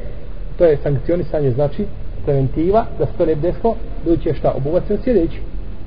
to 0.58 0.64
je 0.64 0.76
sankcionisanje, 0.82 1.50
znači 1.50 1.84
preventiva, 2.24 2.86
da 2.98 3.06
se 3.06 3.12
to 3.18 3.26
ne 3.26 3.34
desilo, 3.34 3.76
ljudi 4.06 4.22
će 4.22 4.34
šta, 4.34 4.52
obuvat 4.56 4.86
se 4.86 4.94
od 4.94 5.00
sjedeći. 5.04 5.38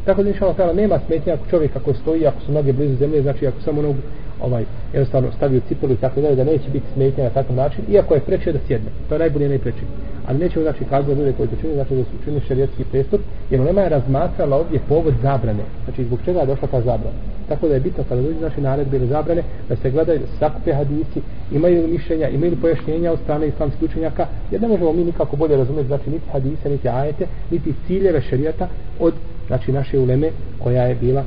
Tako 0.05 0.23
da 0.23 0.29
inša 0.29 0.45
Allah 0.45 0.75
nema 0.75 0.99
smetnja 1.05 1.33
ako 1.33 1.45
čovjek 1.49 1.75
ako 1.75 1.93
stoji, 1.93 2.27
ako 2.27 2.41
su 2.41 2.51
noge 2.51 2.73
blizu 2.73 2.95
zemlje, 2.95 3.21
znači 3.21 3.47
ako 3.47 3.61
samo 3.61 3.81
nogu 3.81 3.97
ovaj, 4.41 4.63
jednostavno 4.93 5.31
stavio 5.31 5.62
cipelu 5.67 5.93
i 5.93 5.98
tako 5.98 6.21
dalje, 6.21 6.36
da 6.36 6.43
neće 6.43 6.69
biti 6.69 6.86
smetnja 6.93 7.24
na 7.24 7.29
takav 7.29 7.55
način, 7.55 7.83
iako 7.89 8.13
je 8.13 8.19
preče 8.19 8.51
da 8.51 8.60
sjedne. 8.67 8.89
To 9.10 9.15
je 9.15 9.19
najbolje 9.19 9.50
najpreče. 9.50 9.86
Ali 10.27 10.39
nećemo 10.39 10.63
znači 10.63 10.83
kazati 10.89 11.19
ljude 11.19 11.33
koji 11.38 11.50
to 11.50 11.55
čini, 11.62 11.74
znači 11.74 11.95
da 11.95 12.03
su 12.03 12.10
učinili 12.21 12.41
šerijetski 12.48 12.83
prestup, 12.83 13.21
jer 13.50 13.62
nema 13.62 13.81
je 13.81 13.89
razmatrala 13.89 14.57
ovdje 14.57 14.79
povod 14.89 15.13
zabrane. 15.21 15.63
Znači 15.83 16.03
zbog 16.03 16.19
čega 16.25 16.39
je 16.39 16.45
došla 16.45 16.67
ta 16.67 16.81
zabrana. 16.81 17.17
Tako 17.50 17.67
da 17.67 17.74
je 17.74 17.79
bitno 17.79 18.03
kada 18.10 18.21
dođe 18.21 18.39
naše 18.39 18.62
naredbe 18.62 18.98
ili 18.98 19.07
zabrane, 19.07 19.43
da 19.69 19.75
se 19.75 19.91
gledaju 19.91 20.19
sakupe 20.39 20.74
hadisi, 20.74 21.21
imaju 21.51 21.88
mišljenja, 21.88 22.29
imaju 22.29 22.62
pojašnjenja 22.62 23.12
od 23.12 23.19
strane 23.19 23.48
islamskih 23.48 23.89
učenjaka, 23.89 24.27
jer 24.51 24.62
ne 24.62 24.67
možemo 24.67 24.93
mi 24.93 25.03
nikako 25.03 25.36
bolje 25.36 25.57
razumjeti 25.57 25.88
znači 25.88 26.10
niti 26.10 26.29
hadise, 26.31 26.69
niti 26.69 26.89
ajete, 26.89 27.27
niti 27.51 27.74
ciljeve 27.88 28.21
šerijata 28.21 28.67
od 29.00 29.13
znači 29.48 29.71
naše 29.71 30.00
uleme 30.00 30.29
koja 30.63 30.83
je 30.83 30.95
bila 30.95 31.24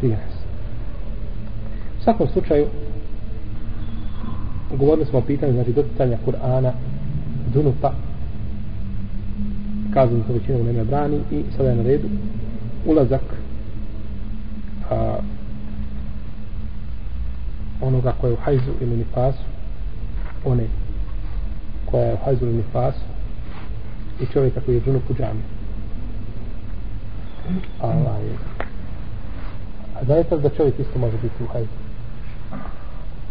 prije 0.00 0.16
nas. 0.16 0.37
U 2.08 2.10
svakom 2.10 2.28
slučaju, 2.28 2.66
govorili 4.78 5.06
smo 5.06 5.18
o 5.18 5.22
pitanju, 5.22 5.52
znači, 5.52 5.72
doticanja 5.72 6.18
Kur'ana, 6.26 6.72
Dunupa, 7.54 7.92
kazali 9.94 10.22
smo 10.22 10.34
većinu 10.34 10.64
neme 10.64 10.84
brani 10.84 11.20
i 11.30 11.42
sada 11.56 11.68
je 11.68 11.76
na 11.76 11.82
redu 11.82 12.08
ulazak 12.86 13.20
a, 14.90 15.18
onoga 17.80 18.12
koja 18.20 18.28
je 18.28 18.34
u 18.34 18.40
hajzu 18.40 18.72
ili 18.80 18.96
nifasu, 18.96 19.44
one 20.44 20.64
koja 21.90 22.04
je 22.04 22.14
u 22.14 22.24
hajzu 22.24 22.44
ili 22.44 22.54
nifasu 22.56 23.04
i 24.20 24.26
čovjeka 24.26 24.60
koji 24.60 24.74
je 24.74 24.80
džunup 24.80 25.10
u 25.10 25.14
džami. 25.14 25.42
Allah 27.80 28.16
je. 28.24 28.36
A 30.00 30.04
zaista 30.04 30.36
da 30.36 30.48
čovjek 30.48 30.78
isto 30.78 30.98
može 30.98 31.16
biti 31.16 31.44
u 31.44 31.46
hajzu. 31.46 31.87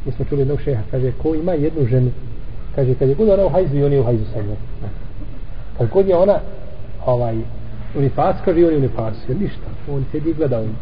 Mi 0.07 0.13
smo 0.13 0.25
čuli 0.25 0.41
jednog 0.41 0.61
šeha, 0.61 0.81
kaže, 0.91 1.11
ko 1.11 1.35
ima 1.35 1.53
jednu 1.53 1.85
ženu, 1.85 2.11
kaže, 2.75 2.93
kad 2.93 3.09
je 3.09 3.15
god 3.15 3.29
ona 3.29 3.45
u 3.45 3.49
hajzu 3.49 3.75
i 3.75 3.83
on 3.83 3.93
je 3.93 3.99
u 3.99 4.03
hajzu 4.03 4.23
sa 4.33 4.41
njom. 4.41 4.57
Kad 5.77 5.89
god 5.89 6.07
je 6.07 6.15
ona, 6.15 6.39
ovaj, 7.05 7.35
u 7.95 8.09
kaže, 8.45 8.65
on 8.65 8.71
je 8.71 8.77
u 8.77 8.81
nifas, 8.81 9.15
jer 9.27 9.37
ništa, 9.41 9.67
on 9.91 10.05
se 10.11 10.17
i 10.17 10.33
gleda 10.33 10.59
on. 10.59 10.75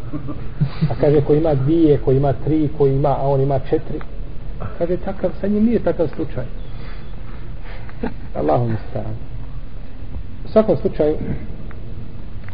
A 0.90 0.96
kaže, 1.02 1.22
ko 1.22 1.34
ima 1.34 1.54
dvije, 1.54 1.98
ko 1.98 2.12
ima 2.12 2.34
tri, 2.34 2.70
ko 2.78 2.88
ima, 2.88 3.10
a 3.10 3.28
on 3.28 3.42
ima 3.42 3.60
četiri, 3.60 4.00
kaže, 4.78 4.98
takav, 4.98 5.32
sa 5.42 5.48
njim 5.48 5.66
nije 5.66 5.80
takav 5.80 6.08
slučaj. 6.16 6.46
Allahom 8.36 8.78
stavljamo. 8.90 9.16
U 10.46 10.48
svakom 10.48 10.78
slučaju, 10.78 11.18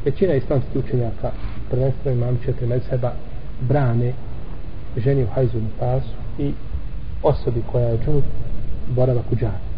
većina 0.05 0.33
islamskih 0.33 0.83
učenjaka 0.85 1.31
prvenstveno 1.69 2.17
imam 2.17 2.39
četiri 2.45 2.67
mezheba 2.67 3.11
brane 3.61 4.13
ženi 4.97 5.23
u 5.23 5.27
hajzu 5.27 5.57
na 5.57 5.69
pasu 5.79 6.20
i 6.39 6.53
osobi 7.23 7.61
koja 7.71 7.87
je 7.87 7.99
džunup 8.05 8.23
boravak 8.95 9.31
u 9.31 9.35
džani 9.35 9.71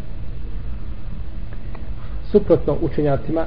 suprotno 2.34 2.76
učenjacima 2.82 3.46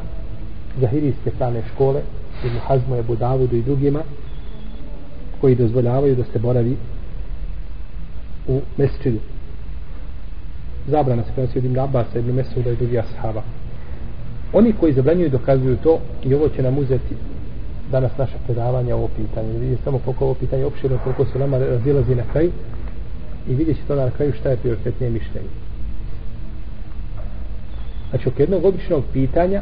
zahirijske 0.80 1.32
strane 1.36 1.62
škole 1.74 2.02
i 2.46 2.50
muhazmu 2.50 2.96
je 2.96 3.04
Budavudu 3.04 3.56
i 3.56 3.62
drugima 3.62 4.00
koji 5.42 5.56
dozvoljavaju 5.56 6.16
da 6.16 6.24
se 6.24 6.40
boravi 6.40 6.78
u 8.48 8.62
mesčidu. 8.78 9.20
Zabrana 10.88 11.24
se 11.24 11.32
prenosi 11.36 11.58
od 11.58 11.66
Ibn 11.66 11.80
Abasa, 11.80 12.20
Ibn 12.20 12.32
Mesuda 12.32 12.72
i 12.72 12.76
drugi 12.76 13.00
ashaba. 13.00 13.42
Oni 14.54 14.74
koji 14.74 14.94
zabranjuju 14.94 15.30
dokazuju 15.30 15.78
to 15.84 16.00
i 16.24 16.34
ovo 16.34 16.50
će 16.50 16.64
nam 16.64 16.78
uzeti 16.78 17.16
danas 17.92 18.18
naše 18.18 18.38
predavanje 18.46 18.94
ovo 18.94 19.08
pitanje. 19.08 19.60
Vidite 19.60 19.84
samo 19.84 20.00
koliko 20.06 20.26
ovo 20.26 20.34
pitanje 20.34 20.66
opširno 20.66 21.00
koliko 21.04 21.26
se 21.26 21.40
nama 21.40 21.58
razilazi 21.58 22.16
na 22.16 22.24
kraju 22.32 22.52
i 23.50 23.56
vidjet 23.56 23.78
ćete 23.78 23.88
to 23.88 23.96
na 23.96 24.12
kraju 24.12 24.34
šta 24.40 24.50
je 24.50 24.58
prioritetnije 24.58 25.12
mišljenje 25.12 25.50
Znači, 28.10 28.30
oko 28.30 28.42
jednog 28.42 28.66
običnog 28.66 29.04
pitanja, 29.14 29.62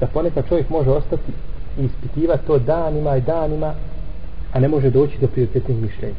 da 0.00 0.06
ponekad 0.06 0.48
čovjek 0.48 0.70
može 0.70 0.90
ostati 0.90 1.32
i 1.78 1.84
ispitivati 1.84 2.46
to 2.46 2.58
danima 2.58 3.16
i 3.16 3.20
danima, 3.20 3.74
a 4.52 4.60
ne 4.60 4.68
može 4.68 4.90
doći 4.90 5.18
do 5.20 5.26
prioritetnih 5.26 5.82
mišljenja. 5.82 6.14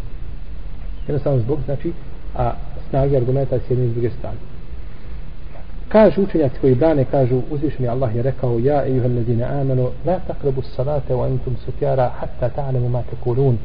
Jednostavno 1.07 1.39
zbog, 1.39 1.59
znači, 1.65 1.93
a 2.35 2.53
snage 2.89 3.17
argumenta 3.17 3.59
s 3.59 3.69
jedne 3.69 3.85
i 3.85 3.89
s 3.89 3.93
druge 3.93 4.09
strane. 4.09 4.37
Kažu 5.87 6.21
učenjaci 6.21 6.55
koji 6.61 6.75
brane, 6.75 7.05
kažu 7.05 7.41
uzvišeni 7.51 7.87
Allah 7.87 8.15
je 8.15 8.21
rekao 8.21 8.59
Ja 8.59 8.85
i 8.85 8.99
ladine 8.99 9.43
amanu 9.43 9.89
La 10.05 10.19
takrabu 10.27 10.61
salate 10.61 11.13
wa 11.13 11.27
entum 11.27 11.55
sukjara 11.65 12.11
hatta 12.19 12.49
ta'lamu 12.49 12.89
ma 12.89 13.01
tekulun. 13.01 13.57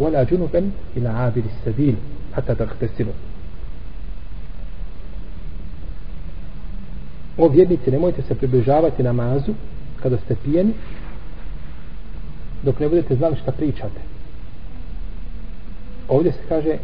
ولا 0.00 0.22
جنبا 0.22 0.70
ila 0.96 1.06
عابر 1.06 1.42
السبيل 1.52 1.94
حتى 2.36 2.54
تغتسلوا 2.54 3.12
O 7.38 7.48
vjernici, 7.48 7.90
nemojte 7.90 8.22
se 8.22 8.34
približavati 8.34 9.02
namazu 9.02 9.52
kada 10.02 10.16
ste 10.18 10.36
pijeni 10.44 10.72
dok 12.62 12.80
ne 12.80 12.88
budete 12.88 13.16
znali 13.16 13.36
šta 13.36 13.52
pričate. 13.52 14.00
Ovdje 16.08 16.32
se 16.32 16.38
kaže 16.48 16.78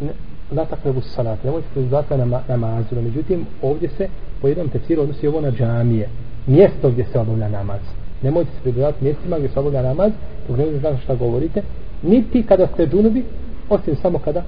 ne, 0.00 0.12
la 0.52 0.64
takrebu 0.64 1.00
salat, 1.00 1.44
nemojte 1.44 1.68
se 1.68 1.72
približavati 1.72 2.14
na 2.16 2.42
namazu, 2.48 2.94
no 2.94 3.02
međutim 3.02 3.46
ovdje 3.62 3.88
se 3.88 4.08
po 4.40 4.48
jednom 4.48 4.68
tefsiru 4.68 5.02
odnosi 5.02 5.26
ovo 5.28 5.40
na 5.40 5.50
džamije, 5.50 6.08
mjesto 6.46 6.90
gdje 6.90 7.04
se 7.12 7.18
obavlja 7.18 7.48
namaz. 7.48 7.80
Nemojte 8.22 8.50
se 8.50 8.62
približavati 8.62 9.04
mjestima 9.04 9.38
gdje 9.38 9.48
se 9.48 9.60
obavlja 9.60 9.82
namaz, 9.82 10.12
dok 10.48 10.58
ne 10.58 10.64
budete 10.64 10.80
znali 10.80 10.98
šta 11.04 11.14
govorite, 11.14 11.62
niti 12.02 12.42
kada 12.42 12.66
ste 12.66 12.86
džunubi, 12.86 13.24
osim 13.68 13.96
samo 13.96 14.18
kada 14.18 14.42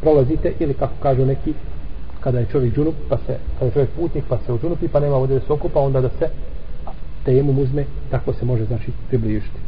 prolazite 0.00 0.52
ili 0.58 0.74
kako 0.74 0.92
kažu 1.02 1.26
neki 1.26 1.54
kada 2.26 2.38
je 2.38 2.46
čovjek 2.52 2.74
džunup, 2.74 2.94
pa 3.08 3.16
se, 3.16 3.38
kada 3.58 3.66
je 3.66 3.72
čovjek 3.72 3.90
putnik, 3.90 4.24
pa 4.28 4.38
se 4.38 4.52
odžunupi, 4.52 4.88
pa 4.88 5.00
nema 5.00 5.16
vode 5.16 5.34
da 5.34 5.40
se 5.40 5.52
okupa, 5.52 5.80
onda 5.80 6.00
da 6.00 6.08
se 6.08 6.28
temu 7.24 7.62
uzme, 7.62 7.84
tako 8.10 8.32
se 8.32 8.44
može 8.44 8.64
znači 8.64 8.90
približiti. 9.08 9.58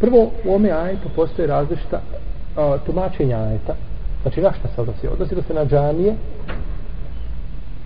Prvo, 0.00 0.30
u 0.44 0.54
ome 0.54 0.70
ajetu 0.70 1.08
postoje 1.16 1.48
različita 1.48 2.00
a, 2.56 2.78
tumačenja 2.86 3.38
ajeta. 3.38 3.74
Znači, 4.22 4.40
na 4.40 4.52
šta 4.52 4.68
se 4.74 4.80
odnosi? 4.80 5.08
Odnosi 5.08 5.34
se 5.46 5.54
na 5.54 5.64
džanije, 5.64 6.14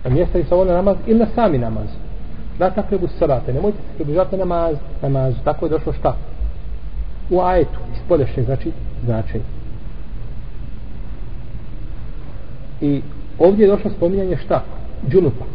na 0.03 0.09
mjesta 0.09 0.39
i 0.39 0.43
sa 0.43 0.55
ovo 0.55 0.65
na 0.65 0.73
namaz 0.73 0.97
ili 1.07 1.19
na 1.19 1.27
sami 1.35 1.57
namaz. 1.57 1.87
Da 2.59 2.69
tako 2.69 3.07
salate. 3.19 3.53
Nemojte 3.53 3.77
se 3.77 3.95
približati 3.95 4.37
namaz, 4.37 4.75
namaz. 5.01 5.33
Tako 5.43 5.65
je 5.65 5.69
došlo 5.69 5.93
šta? 5.93 6.15
U 7.29 7.41
ajetu, 7.41 7.79
ispodešnje, 7.95 8.43
znači, 8.43 8.71
značenje. 9.05 9.43
I 12.81 13.01
ovdje 13.39 13.63
je 13.63 13.71
došlo 13.71 13.91
spominjanje 13.91 14.37
šta? 14.37 14.63
Džunupa. 15.09 15.45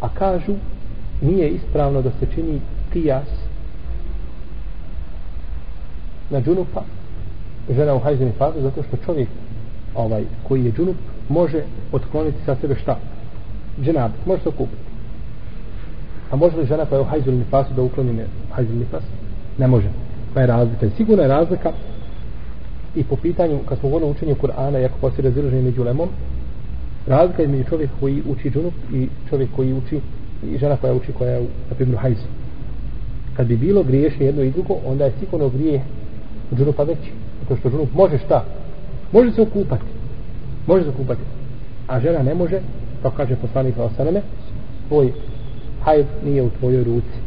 A 0.00 0.08
kažu, 0.08 0.52
nije 1.22 1.48
ispravno 1.48 2.02
da 2.02 2.10
se 2.10 2.26
čini 2.34 2.60
kijas 2.92 3.28
na 6.30 6.40
džunupa 6.40 6.82
žena 7.70 7.94
u 7.94 7.98
hajzini 7.98 8.32
fazu 8.38 8.60
zato 8.60 8.82
što 8.82 8.96
čovjek 8.96 9.28
ovaj 9.94 10.24
koji 10.48 10.64
je 10.64 10.72
džunup 10.72 10.96
može 11.28 11.62
otkloniti 11.92 12.38
sa 12.46 12.56
sebe 12.60 12.74
šta? 12.82 12.98
Dženab, 13.82 14.10
može 14.26 14.42
se 14.42 14.48
okupiti 14.48 14.88
a 16.30 16.36
može 16.36 16.56
li 16.56 16.66
žena 16.66 16.84
koja 16.84 16.98
je 16.98 17.02
u 17.02 17.04
hajzu 17.04 17.28
ili 17.30 17.38
nifasu 17.38 17.74
da 17.74 17.82
ukloni 17.82 18.24
hajzini 18.52 18.84
faz? 18.90 19.02
ne 19.58 19.66
može 19.66 19.88
pa 20.34 20.40
je 20.40 20.46
razlika 20.46 20.86
sigurno 20.96 21.22
je 21.22 21.28
razlika 21.28 21.72
i 22.94 23.04
po 23.04 23.16
pitanju, 23.16 23.58
kad 23.68 23.78
smo 23.78 23.88
govorili 23.88 24.10
učenju 24.10 24.34
Kur'ana, 24.42 24.76
jako 24.76 24.98
postoji 25.00 25.24
razilaženje 25.24 25.62
među 25.62 25.82
lemom, 25.82 26.08
razlika 27.06 27.42
je 27.42 27.48
među 27.48 27.64
čovjek 27.64 27.90
koji 28.00 28.22
uči 28.28 28.50
džunup 28.50 28.74
i 28.94 29.08
čovjek 29.28 29.50
koji 29.56 29.72
uči, 29.72 30.00
i 30.44 30.58
žena 30.58 30.76
koja 30.76 30.94
uči 30.94 31.12
koja 31.12 31.30
je, 31.30 31.40
na 31.40 31.76
primjer, 31.76 31.98
hajzu. 31.98 32.26
Kad 33.36 33.46
bi 33.46 33.56
bilo 33.56 33.82
griješno 33.82 34.24
jedno 34.24 34.42
i 34.42 34.50
drugo, 34.50 34.74
onda 34.86 35.04
je 35.04 35.12
sigurno 35.20 35.48
grije 35.48 35.82
džunupa 36.56 36.82
veći. 36.82 37.12
Zato 37.40 37.56
što 37.56 37.70
džunup 37.70 37.94
može 37.94 38.18
šta? 38.18 38.44
Može 39.12 39.32
se 39.32 39.42
okupati. 39.42 39.84
Može 40.66 40.84
se 40.84 40.90
okupati. 40.90 41.20
A 41.86 42.00
žena 42.00 42.22
ne 42.22 42.34
može, 42.34 42.60
Pa 43.02 43.10
kaže 43.10 43.36
poslanik 43.36 43.74
sa 43.74 43.84
osaname, 43.84 44.22
tvoj 44.88 45.12
hajd 45.84 46.06
nije 46.24 46.42
u 46.42 46.50
tvojoj 46.50 46.84
ruci. 46.84 47.18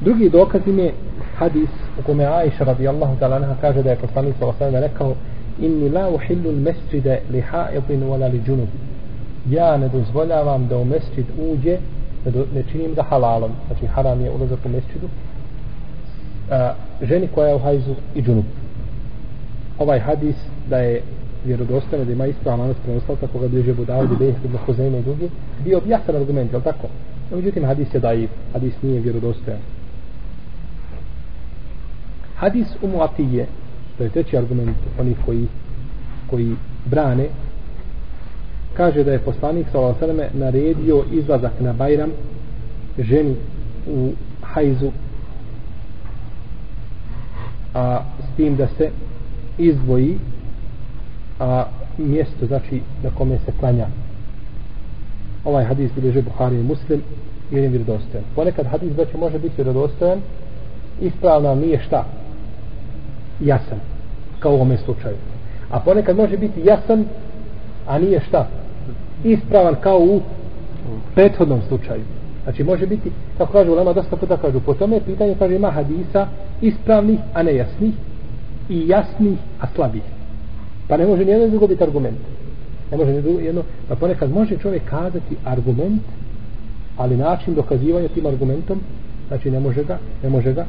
Drugi 0.00 0.30
dokaz 0.30 0.60
im 0.66 0.78
je 0.78 0.92
hadis 1.36 1.68
u 1.98 2.02
kome 2.02 2.24
Aisha 2.24 2.64
radijallahu 2.64 3.16
ta'ala 3.20 3.36
anha 3.36 3.56
kaže 3.60 3.82
da 3.82 3.90
je 3.90 3.96
poslanik 3.96 4.34
sa 4.38 4.46
osaname 4.46 4.80
rekao 4.80 5.14
inni 5.60 5.88
la 5.88 6.08
uhillu 6.08 6.50
al-masjida 6.50 7.16
li 7.30 7.40
ha'idin 7.40 8.02
wala 8.02 8.32
li 8.32 8.42
junub. 8.46 8.68
Ja 9.50 9.76
ne 9.76 9.88
dozvoljavam 9.88 10.68
da 10.68 10.78
u 10.78 10.84
mesjid 10.84 11.26
uđe 11.38 11.78
ne, 12.24 12.30
do, 12.30 12.46
ne 12.54 12.62
činim 12.72 12.94
ga 12.94 13.02
halalom. 13.02 13.50
Znači 13.66 13.86
haram 13.86 14.20
je 14.20 14.30
ulazak 14.30 14.58
u 14.64 14.68
mesjidu 14.68 15.08
a, 16.50 16.72
ženi 17.02 17.28
koja 17.34 17.48
je 17.48 17.54
u 17.54 17.58
hajzu 17.58 17.94
i 18.14 18.22
džunub 18.22 18.44
ovaj 19.78 20.00
hadis 20.00 20.36
da 20.70 20.78
je 20.78 21.02
vjerodostojno 21.44 22.04
da 22.04 22.12
ima 22.12 22.26
ispravan 22.26 22.60
lanas 22.60 22.76
prenostal 22.84 23.16
kako 23.16 23.38
ga 23.38 23.48
bliže 23.48 23.74
Budavu, 23.74 24.16
Bih, 24.18 24.34
Ibn 24.44 24.56
Huzaima 24.66 24.98
i 24.98 25.02
drugi 25.02 25.28
bio 25.64 25.80
jasan 25.86 26.16
argument, 26.16 26.52
je 26.52 26.58
li 26.58 26.64
tako? 26.64 26.88
No, 27.30 27.36
međutim, 27.36 27.64
hadis 27.64 27.94
je 27.94 28.00
dajiv, 28.00 28.28
hadis 28.52 28.74
nije 28.82 29.00
vjerodostojan. 29.00 29.60
Hadis 32.36 32.66
u 32.82 32.88
Muatije, 32.88 33.46
to 33.98 34.04
je 34.04 34.10
treći 34.10 34.36
argument 34.36 34.76
oni 35.00 35.14
koji, 35.26 35.46
koji 36.30 36.56
brane, 36.86 37.26
kaže 38.76 39.04
da 39.04 39.12
je 39.12 39.18
poslanik 39.18 39.66
sa 39.72 39.80
Osaleme 39.80 40.28
naredio 40.32 41.04
izlazak 41.12 41.52
na 41.60 41.72
Bajram 41.72 42.10
ženi 42.98 43.34
u 43.86 44.12
hajzu 44.42 44.90
a 47.74 48.00
s 48.22 48.36
tim 48.36 48.56
da 48.56 48.68
se 48.78 48.90
izdvoji 49.58 50.18
a 51.40 51.64
mjesto 51.98 52.46
znači 52.46 52.80
na 53.02 53.10
kome 53.10 53.38
se 53.38 53.52
klanja. 53.60 53.86
Ovaj 55.44 55.64
hadis 55.64 55.90
bilježe 55.94 56.22
Buhari 56.22 56.60
i 56.60 56.62
Muslim 56.62 57.02
jer 57.50 57.62
je 57.62 57.68
vjerodostojan. 57.68 58.24
Ponekad 58.34 58.66
hadis 58.66 58.92
znači 58.92 59.16
može 59.16 59.38
biti 59.38 59.54
vjerodostojan 59.56 60.20
ispravno 61.00 61.54
nije 61.54 61.82
šta? 61.86 62.04
Jasan 63.40 63.78
kao 64.38 64.52
u 64.52 64.54
ovome 64.54 64.76
slučaju. 64.76 65.16
A 65.70 65.80
ponekad 65.80 66.16
može 66.16 66.36
biti 66.36 66.60
jasan 66.64 67.04
a 67.86 67.98
nije 67.98 68.20
šta? 68.20 68.48
Ispravan 69.24 69.74
kao 69.80 69.98
u 69.98 70.20
prethodnom 71.14 71.60
slučaju. 71.68 72.02
Znači 72.44 72.64
može 72.64 72.86
biti 72.86 73.10
kako 73.38 73.52
kažu 73.52 73.74
Lema 73.74 73.92
dosta 73.92 74.16
puta 74.16 74.36
kažu 74.36 74.60
po 74.60 74.74
tome 74.74 75.00
pitanje 75.00 75.34
kaže 75.38 75.54
ima 75.54 75.70
hadisa 75.70 76.26
ispravnih 76.60 77.18
a 77.34 77.42
nejasnih 77.42 77.94
i 78.68 78.88
jasnih 78.88 79.38
a 79.60 79.66
slabih 79.74 80.02
pa 80.88 80.96
ne 80.96 81.06
može 81.06 81.24
nijedno 81.24 81.48
drugo 81.48 81.66
biti 81.66 81.84
argument. 81.84 82.18
Ne 82.90 82.96
može 82.96 83.10
nijedno 83.10 83.40
jedno 83.40 83.62
pa 83.88 83.94
ponekad 83.94 84.30
može 84.30 84.58
čovjek 84.58 84.82
kazati 84.84 85.36
argument 85.44 86.02
ali 86.96 87.16
način 87.16 87.54
dokazivanja 87.54 88.08
tim 88.08 88.26
argumentom 88.26 88.80
znači 89.28 89.50
ne 89.50 89.60
može 89.60 89.84
ga 89.84 89.98
ne 90.22 90.28
može 90.28 90.52
ga 90.52 90.66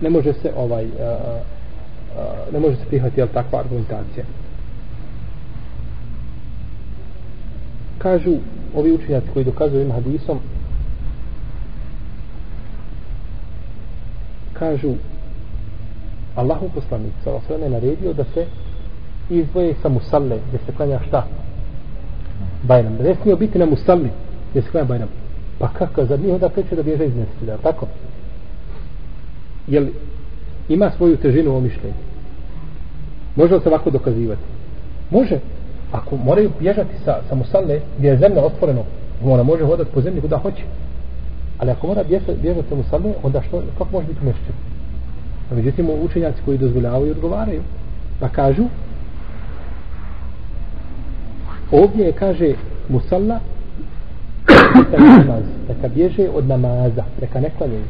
ne 0.00 0.10
može 0.10 0.32
se 0.32 0.52
ovaj 0.56 0.84
uh, 0.84 0.90
uh, 0.90 2.52
ne 2.52 2.60
može 2.60 2.76
se 2.76 2.84
prihvatiti 2.88 3.32
takva 3.34 3.58
argumentacija. 3.58 4.24
Kažu 7.98 8.36
ovi 8.74 8.92
učenjaci 8.92 9.26
koji 9.32 9.44
dokazuju 9.44 9.80
ovim 9.80 9.92
hadisom 9.92 10.38
kažu 14.52 14.94
Allahu 16.34 16.68
poslanik 16.74 17.12
sa 17.24 17.32
osvrame 17.32 17.68
naredio 17.68 18.12
da 18.12 18.24
se 18.24 18.46
izdvoje 19.30 19.74
sa 19.82 19.88
musalle 19.88 20.38
gdje 20.48 20.58
se 20.66 20.72
klanja 20.76 21.00
šta? 21.08 21.26
Bajram. 22.62 22.92
Ne 22.92 23.14
smije 23.22 23.36
biti 23.36 23.58
na 23.58 23.66
musalli 23.66 24.10
gdje 24.50 24.62
se 24.62 24.70
klanja 24.70 24.86
Bajram. 24.86 25.08
Pa 25.58 25.68
kako? 25.68 26.04
Zar 26.04 26.20
nije 26.20 26.34
onda 26.34 26.48
preče 26.48 26.76
da 26.76 26.82
bježe 26.82 27.06
iz 27.06 27.14
mjeseca? 27.14 27.62
Tako? 27.62 27.86
jel 29.70 29.86
ima 30.68 30.90
svoju 30.96 31.16
težinu 31.16 31.56
u 31.56 31.60
mišljenju 31.60 31.94
može 33.36 33.54
li 33.54 33.60
se 33.60 33.68
ovako 33.68 33.90
dokazivati 33.90 34.42
može 35.10 35.38
ako 35.92 36.16
moraju 36.16 36.50
bježati 36.60 36.94
sa, 37.04 37.18
sa 37.28 37.34
musalle 37.34 37.80
gdje 37.98 38.08
je 38.08 38.18
zemlja 38.18 38.44
otvoreno 38.44 38.84
ona 39.24 39.42
može 39.42 39.64
hodati 39.64 39.90
po 39.94 40.00
zemlji 40.00 40.20
kuda 40.20 40.38
hoće 40.38 40.62
ali 41.58 41.70
ako 41.70 41.86
mora 41.86 42.04
bježati, 42.04 42.40
bježati 42.42 42.68
sa 42.68 42.74
musalle 42.74 43.14
onda 43.22 43.42
što, 43.42 43.62
kako 43.78 43.92
može 43.92 44.06
biti 44.06 44.24
mešćin 44.24 44.54
a 45.50 45.54
međutim 45.54 45.90
učenjaci 46.02 46.42
koji 46.44 46.58
dozvoljavaju 46.58 47.12
odgovaraju 47.12 47.62
pa 48.20 48.28
kažu 48.28 48.64
ovdje 51.72 52.06
je 52.06 52.12
kaže 52.12 52.54
musalla 52.88 53.40
neka 55.68 55.88
bježe 55.94 56.28
od 56.34 56.46
namaza 56.46 57.04
neka 57.20 57.40
ne 57.40 57.50
klanjaju 57.58 57.84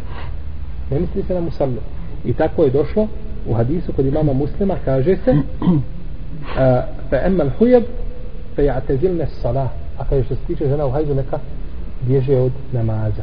ne 0.91 1.01
misli 1.01 1.23
se 1.23 1.35
na 1.35 1.41
musallu. 1.41 1.77
I 2.25 2.33
tako 2.33 2.63
je 2.63 2.71
došlo 2.71 3.09
u 3.47 3.55
hadisu 3.55 3.93
kod 3.93 4.07
imama 4.07 4.33
muslima 4.33 4.77
kaže 4.85 5.17
se 5.25 5.35
a, 6.59 6.83
fa 7.11 7.17
emma 7.27 7.45
l'hujab 7.45 7.83
fa 8.57 8.63
ja'tezilne 8.63 9.27
salah 9.43 9.69
a 9.99 10.05
kaže 10.05 10.25
što 10.25 10.35
se 10.35 10.41
tiče 10.47 10.69
žena 10.69 10.87
u 10.87 10.91
hajzu 10.91 11.15
neka 11.15 11.39
bježe 12.01 12.37
od 12.37 12.53
namaza. 12.73 13.23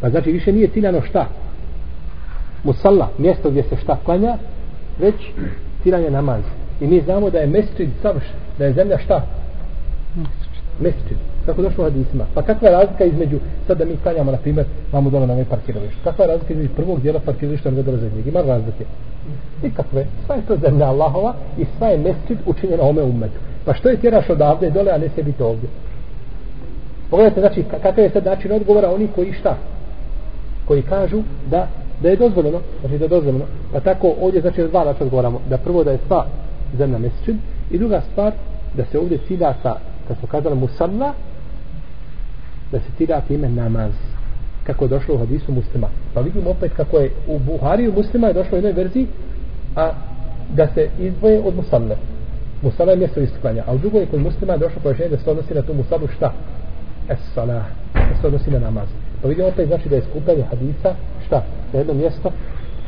Pa 0.00 0.10
znači 0.10 0.32
više 0.32 0.52
nije 0.52 0.68
ciljano 0.68 1.02
šta? 1.02 1.26
Musalla, 2.64 3.08
mjesto 3.18 3.50
gdje 3.50 3.62
se 3.62 3.76
šta 3.76 3.96
klanja 4.04 4.36
već 4.98 5.14
tiranje 5.82 6.10
namaz 6.10 6.42
i 6.80 6.86
mi 6.86 7.00
znamo 7.00 7.30
da 7.30 7.38
je 7.38 7.46
mesčid 7.46 7.88
savršen 8.02 8.36
da 8.58 8.64
je 8.64 8.72
zemlja 8.72 8.98
šta? 8.98 9.26
Mesčid. 10.80 11.16
Kako 11.46 11.62
došlo 11.62 11.84
u 11.84 11.90
hadisima? 11.90 12.24
Pa 12.34 12.42
kakva 12.42 12.68
je 12.68 12.76
razlika 12.76 13.04
između 13.04 13.38
sad 13.66 13.78
da 13.78 13.84
mi 13.84 13.96
klanjamo 14.02 14.32
na 14.32 14.38
primjer 14.38 14.66
vamo 14.92 15.10
dole 15.10 15.26
na 15.26 15.32
ovaj 15.32 15.44
parkiralište. 15.44 16.00
kakva 16.04 16.24
je 16.24 16.30
razlika 16.30 16.52
između 16.52 16.70
prvog 16.76 17.00
dijela 17.00 17.20
parkirališta 17.20 17.70
na 17.70 17.82
dole 17.82 17.98
zadnjeg? 17.98 18.26
Ima 18.26 18.42
razlike? 18.42 18.84
Nikakve. 19.62 20.06
Sva 20.26 20.34
je 20.34 20.42
to 20.42 20.56
zemlja 20.56 20.86
Allahova 20.86 21.34
i 21.58 21.64
sva 21.78 21.88
je 21.88 21.98
mesčid 21.98 22.38
učinjena 22.46 22.82
ome 22.82 23.02
umetu 23.02 23.40
pa 23.64 23.74
što 23.74 23.88
je 23.88 23.96
tjeraš 23.96 24.30
odavde 24.30 24.70
dole 24.70 24.92
a 24.92 24.98
ne 24.98 25.08
se 25.08 25.22
biti 25.22 25.42
ovdje? 25.42 25.68
Pogledajte 27.10 27.40
znači 27.40 27.64
kakav 27.70 27.98
je 27.98 28.10
sad 28.10 28.24
način 28.24 28.52
odgovora 28.52 28.90
oni 28.90 29.08
koji 29.14 29.32
šta? 29.32 29.56
Koji 30.64 30.82
kažu 30.82 31.22
da 31.50 31.68
da 32.02 32.08
je 32.08 32.16
dozvoljeno, 32.16 32.60
znači 32.80 32.98
da 32.98 33.04
je 33.04 33.08
dozvoljeno, 33.08 33.44
pa 33.72 33.80
tako 33.80 34.14
ovdje 34.20 34.40
znači 34.40 34.62
dva 34.62 34.84
način 34.84 35.02
odgovaramo, 35.02 35.40
da 35.48 35.58
prvo 35.58 35.84
da 35.84 35.90
je 35.90 35.98
sva 36.06 36.26
zemlja 36.78 36.98
mesečin 36.98 37.38
i 37.70 37.78
druga 37.78 38.02
stvar 38.12 38.32
da 38.74 38.84
se 38.84 38.98
ovdje 38.98 39.18
cilja 39.28 39.54
sa, 39.62 39.76
kad 40.08 40.18
smo 40.18 40.28
kazali 40.28 40.56
musalla, 40.56 41.12
da 42.72 42.78
se 42.78 42.86
cilja 42.98 43.20
time 43.20 43.48
namaz, 43.48 43.92
kako 44.64 44.84
je 44.84 44.88
došlo 44.88 45.14
u 45.14 45.18
hadisu 45.18 45.52
muslima. 45.52 45.88
Pa 46.14 46.20
vidimo 46.20 46.50
opet 46.50 46.72
kako 46.76 46.98
je 46.98 47.10
u 47.26 47.38
Buhariju 47.38 47.92
muslima 47.92 48.26
je 48.26 48.34
došlo 48.34 48.52
u 48.52 48.56
jednoj 48.56 48.72
verziji, 48.72 49.06
a 49.76 49.90
da 50.54 50.68
se 50.74 50.88
izdvoje 50.98 51.40
od 51.44 51.56
musalle. 51.56 51.96
Musalla 52.62 52.92
je 52.92 52.98
mjesto 52.98 53.20
istuklanja, 53.20 53.64
a 53.66 53.74
u 53.74 53.78
drugoj 53.78 54.06
kod 54.06 54.20
muslima 54.20 54.52
je 54.52 54.58
došlo 54.58 54.80
pojašnjenje 54.82 55.10
da 55.10 55.18
se 55.18 55.30
odnosi 55.30 55.54
na 55.54 55.62
tu 55.62 55.74
musallu 55.74 56.08
šta? 56.16 56.32
Es 57.08 57.18
salah, 57.34 57.64
da 57.94 58.20
se 58.20 58.26
odnosi 58.26 58.50
na 58.50 58.58
namaz. 58.58 58.88
Pa 59.22 59.28
vidimo 59.28 59.48
opet 59.48 59.66
znači 59.66 59.88
da 59.88 59.96
je 59.96 60.02
skupljanje 60.02 60.42
hadisa 60.42 60.94
šta? 61.26 61.44
Na 61.72 61.78
jedno 61.78 61.94
mjesto 61.94 62.30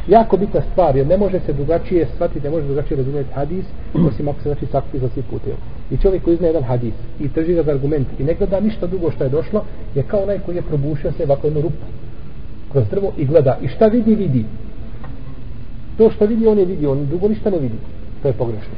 jako 0.09 0.37
bitna 0.37 0.61
stvar, 0.73 0.97
jer 0.97 1.07
ne 1.07 1.17
može 1.17 1.41
se 1.41 1.53
drugačije 1.53 2.07
shvatiti, 2.15 2.45
ne 2.45 2.51
može 2.51 2.67
drugačije 2.67 2.97
razumjeti 2.97 3.33
hadis, 3.33 3.65
osim 4.09 4.29
ako 4.29 4.41
se 4.41 4.49
znači 4.49 4.67
sakupi 4.67 4.99
za 4.99 5.09
svi 5.09 5.23
puteva. 5.23 5.57
I 5.91 5.97
čovjek 5.97 6.25
koji 6.25 6.35
izne 6.35 6.47
jedan 6.47 6.63
hadis 6.63 6.95
i 7.21 7.29
trži 7.29 7.55
ga 7.55 7.63
za 7.63 7.73
argument 7.73 8.09
i 8.19 8.25
ne 8.25 8.35
gleda 8.35 8.61
ništa 8.61 8.87
drugo 8.87 9.11
što 9.11 9.25
je 9.25 9.31
došlo, 9.31 9.65
je 9.95 10.03
kao 10.03 10.23
onaj 10.23 10.39
koji 10.39 10.57
je 10.57 10.63
probušio 10.63 11.13
se 11.13 11.25
ovako 11.25 11.47
jednu 11.47 11.61
rupu 11.61 11.87
kroz 12.73 12.85
drvo 12.91 13.13
i 13.19 13.25
gleda. 13.25 13.59
I 13.63 13.69
šta 13.69 13.87
vidi, 13.87 14.15
vidi. 14.15 14.45
To 15.99 16.11
što 16.11 16.27
vidi, 16.27 16.47
on 16.47 16.59
je 16.59 16.65
vidi, 16.65 16.87
on 16.87 17.07
drugo 17.07 17.29
ništa 17.29 17.51
ne 17.51 17.59
vidi. 17.59 17.77
To 18.23 18.29
je 18.29 18.35
pogrešno. 18.35 18.75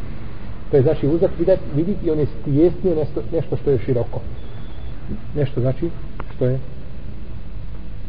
To 0.71 0.77
je 0.77 0.83
znači 0.83 1.07
uzak 1.07 1.31
vidat, 1.39 1.59
vidi 1.77 1.95
i 2.05 2.11
on 2.11 2.19
je 2.19 2.27
stijesnio 2.41 2.95
nešto, 2.95 3.23
nešto 3.33 3.57
što 3.57 3.71
je 3.71 3.79
široko. 3.79 4.21
Nešto 5.37 5.61
znači 5.61 5.91
što 6.35 6.47
je 6.47 6.59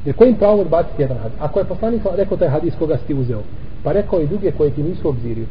Jer 0.06 0.16
kojim 0.16 0.36
pravom 0.36 0.60
odbaciti 0.60 1.02
jedan 1.02 1.18
hadis? 1.18 1.38
Ako 1.40 1.60
je 1.60 1.66
poslanik 1.66 2.02
rekao 2.16 2.38
taj 2.38 2.48
hadis 2.48 2.74
koga 2.80 2.98
si 2.98 3.08
ti 3.08 3.14
uzeo, 3.14 3.42
pa 3.84 3.92
rekao 3.92 4.22
i 4.22 4.28
druge 4.28 4.52
koje 4.52 4.72
ti 4.72 4.84
nisu 4.84 5.10
obzirio, 5.10 5.46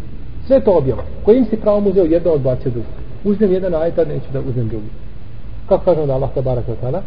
sve 0.47 0.61
to 0.61 0.79
objava. 0.79 1.03
Kojim 1.25 1.45
si 1.45 1.57
pravom 1.57 1.87
uzeo 1.87 2.05
jedno 2.05 2.31
odbacio 2.31 2.71
drugo? 2.71 2.89
Uzmem 3.25 3.53
jedan 3.53 3.75
ajta, 3.75 4.05
neću 4.05 4.27
da 4.33 4.41
uzmem 4.41 4.69
drugi. 4.69 4.89
Kako 5.69 5.85
kažemo 5.85 6.07
da 6.07 6.15
Allah 6.15 6.31
te 6.35 6.43
barak 6.43 6.69
od 6.69 6.81
tada? 6.81 7.03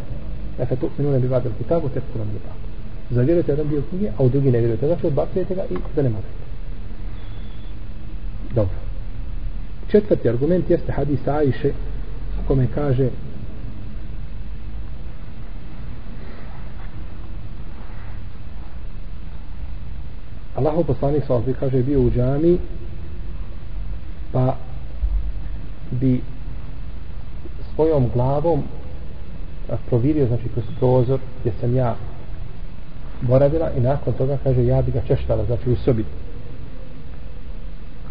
efe 0.58 0.76
tu 0.76 0.90
minu 0.98 1.12
ne 1.12 1.18
bi 1.18 1.28
vadil 1.28 1.52
kitabu, 1.58 1.88
tek 1.88 2.02
kuram 2.12 2.28
je 2.28 2.38
tako. 2.38 2.58
Zavjerujete 3.10 3.52
jedan 3.52 3.68
dio 3.68 3.82
knjige, 3.88 4.10
a 4.18 4.22
u 4.22 4.28
drugi 4.28 4.50
ne 4.50 4.58
vjerujete. 4.58 4.86
Znači 4.86 5.06
odbacujete 5.06 5.54
ga 5.54 5.62
i 5.70 5.74
zanemarujete. 5.96 6.44
Dobro. 8.54 8.74
Četvrti 9.90 10.28
argument 10.28 10.70
jeste 10.70 10.92
hadis 10.92 11.28
Ajše, 11.28 11.72
kome 12.48 12.66
kaže 12.74 13.08
Allahov 20.58 20.84
poslanik 20.84 21.22
sa 21.26 21.34
ovdje 21.34 21.54
kaže 21.54 21.82
bio 21.82 22.00
u 22.00 22.10
džami 22.10 22.58
pa 24.32 24.56
bi 25.90 26.20
svojom 27.74 28.10
glavom 28.14 28.62
provirio 29.88 30.26
znači 30.26 30.48
kroz 30.48 30.64
prozor 30.78 31.20
gdje 31.40 31.52
sam 31.60 31.76
ja 31.76 31.96
boravila 33.20 33.70
i 33.76 33.80
nakon 33.80 34.12
toga 34.12 34.38
kaže 34.44 34.66
ja 34.66 34.82
bi 34.82 34.92
ga 34.92 35.00
češtala 35.06 35.44
znači 35.44 35.70
u 35.70 35.76
sobi. 35.76 36.04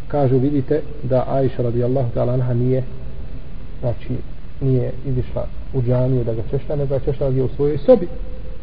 Kažu 0.07 0.38
vidite 0.38 0.81
da 1.03 1.25
Aisha 1.27 1.63
radijallahu 1.63 2.10
ta'ala 2.15 2.33
anha 2.33 2.53
nije 2.53 2.83
znači 3.79 4.17
nije 4.62 4.91
izišla 5.05 5.47
u 5.73 5.81
džamiju 5.81 6.23
da 6.23 6.33
ga 6.33 6.41
češta 6.51 6.75
nego 6.75 6.89
ga 6.89 7.05
češtala 7.05 7.43
u 7.43 7.49
svojoj 7.55 7.77
sobi. 7.77 8.07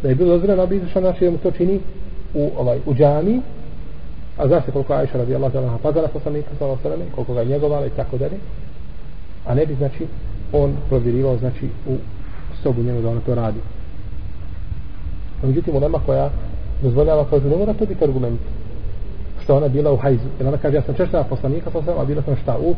Da 0.02 0.08
je 0.08 0.14
bilo 0.14 0.30
dozvoljeno 0.30 0.66
bi 0.66 0.76
izišla 0.76 1.00
znači 1.00 1.24
da 1.24 1.30
mu 1.30 1.38
to 1.38 1.50
čini 1.50 1.80
u, 2.34 2.50
ovaj, 2.56 2.78
u 2.86 2.94
džamiji 2.94 3.40
A 4.38 4.46
zna 4.48 4.60
se 4.60 4.72
koliko 4.72 4.94
Aisha 4.94 5.18
radijallahu 5.18 5.52
ta'ala 5.56 5.78
pazala 5.82 6.08
poslanika 6.08 6.48
sallallahu 6.58 6.88
alejhi 6.88 7.04
ve 7.04 7.10
koliko 7.14 7.34
ga 7.34 7.44
njegovala 7.44 7.86
i 7.86 7.90
tako 7.90 8.18
dalje. 8.18 8.38
A 9.46 9.54
ne 9.54 9.66
bi 9.66 9.74
znači 9.74 10.06
on 10.52 10.76
provjerivao 10.88 11.36
znači 11.36 11.68
u 11.88 11.96
sobu 12.62 12.82
njemu 12.82 13.02
da 13.02 13.10
ona 13.10 13.20
to 13.20 13.34
radi. 13.34 13.60
A 15.42 15.46
međutim, 15.46 15.76
ulema 15.76 15.98
koja 16.06 16.30
dozvoljava 16.82 17.26
kaže 17.30 17.48
ne 17.48 17.56
mora 17.56 17.72
to 17.72 17.86
biti 17.86 18.04
argument 18.04 18.40
što 19.42 19.56
ona 19.56 19.68
bila 19.68 19.92
u 19.92 19.96
hajzu. 19.96 20.28
Jer 20.38 20.48
ona 20.48 20.56
kaže, 20.56 20.76
ja 20.76 20.82
sam 20.82 20.94
češća 20.94 21.24
poslanika, 21.28 21.70
pa 21.70 21.82
sam, 21.82 21.98
a 21.98 22.04
bila 22.04 22.22
sam 22.22 22.36
šta 22.36 22.58
u 22.58 22.74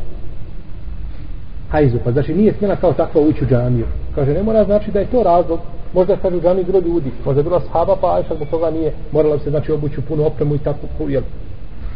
hajzu. 1.69 1.97
Pa 2.03 2.11
znači 2.11 2.33
nije 2.33 2.53
smjela 2.53 2.75
kao 2.75 2.93
takva 2.93 3.21
ući 3.21 3.43
u 3.43 3.47
džamiju. 3.47 3.85
Kaže, 4.15 4.33
ne 4.33 4.43
mora 4.43 4.63
znači 4.63 4.91
da 4.91 4.99
je 4.99 5.11
to 5.11 5.23
razlog. 5.23 5.59
Možda 5.93 6.17
kaže 6.17 6.35
u 6.35 6.41
džami 6.41 6.63
bilo 6.63 6.79
ljudi. 6.79 7.11
Možda 7.25 7.39
je 7.39 7.43
bila 7.43 7.61
sahaba, 7.61 7.95
pa 8.01 8.15
Ajša 8.15 8.35
zbog 8.35 8.47
toga 8.47 8.71
nije 8.71 8.93
morala 9.11 9.39
se 9.39 9.49
znači 9.49 9.71
obući 9.71 9.99
u 9.99 10.03
punu 10.03 10.25
opremu 10.25 10.55
i 10.55 10.59
tako. 10.59 10.87
Jel, 11.07 11.23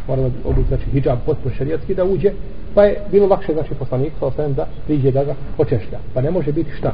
morala 0.08 0.30
obući 0.44 0.68
znači 0.68 0.84
hijab 0.90 1.18
potpuno 1.26 1.54
šarijatski 1.54 1.94
da 1.94 2.04
uđe, 2.04 2.32
pa 2.74 2.84
je 2.84 3.00
bilo 3.10 3.26
lakše 3.26 3.52
znači 3.52 3.74
poslanik 3.74 4.12
sa 4.18 4.26
osvijem 4.26 4.54
da 4.54 4.66
priđe 4.86 5.10
da 5.10 5.24
ga 5.24 5.34
počešlja. 5.56 5.98
Pa 6.14 6.20
ne 6.20 6.30
može 6.30 6.52
biti 6.52 6.70
šta? 6.70 6.92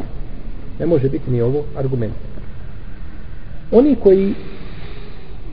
Ne 0.79 0.87
može 0.87 1.09
biti 1.09 1.31
ni 1.31 1.43
ovo 1.43 1.65
argument. 1.77 2.15
Oni 3.71 3.97
koji 4.03 4.35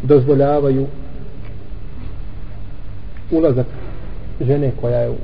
dozvoljavaju 0.03 0.87
ulazak 3.31 3.67
žene 4.41 4.71
koja 4.81 4.99
je 4.99 5.09
u 5.09 5.15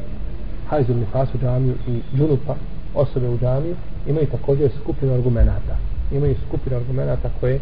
hajzu 0.68 0.94
nifasu 0.94 1.38
džamiju 1.38 1.76
i 1.88 2.18
džunupa 2.18 2.56
osobe 2.96 3.30
u 3.30 3.38
džamiju 3.38 3.76
imaju 4.08 4.28
također 4.28 4.72
skupinu 4.82 5.14
argumenata 5.14 5.78
imaju 6.12 6.36
skupinu 6.48 6.76
argumenata 6.76 7.30
koje 7.40 7.60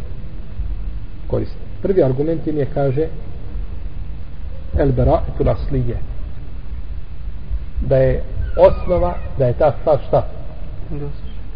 koriste 1.27 1.57
prvi 1.81 2.03
argument 2.03 2.47
im 2.47 2.57
je 2.57 2.65
kaže 2.73 3.07
el 4.79 4.91
bara'atu 4.91 5.45
laslije 5.45 5.97
da 7.81 7.97
je 7.97 8.23
osnova 8.57 9.13
da 9.37 9.45
je 9.45 9.53
ta 9.53 9.73
stvar 9.81 9.99
šta? 10.07 10.27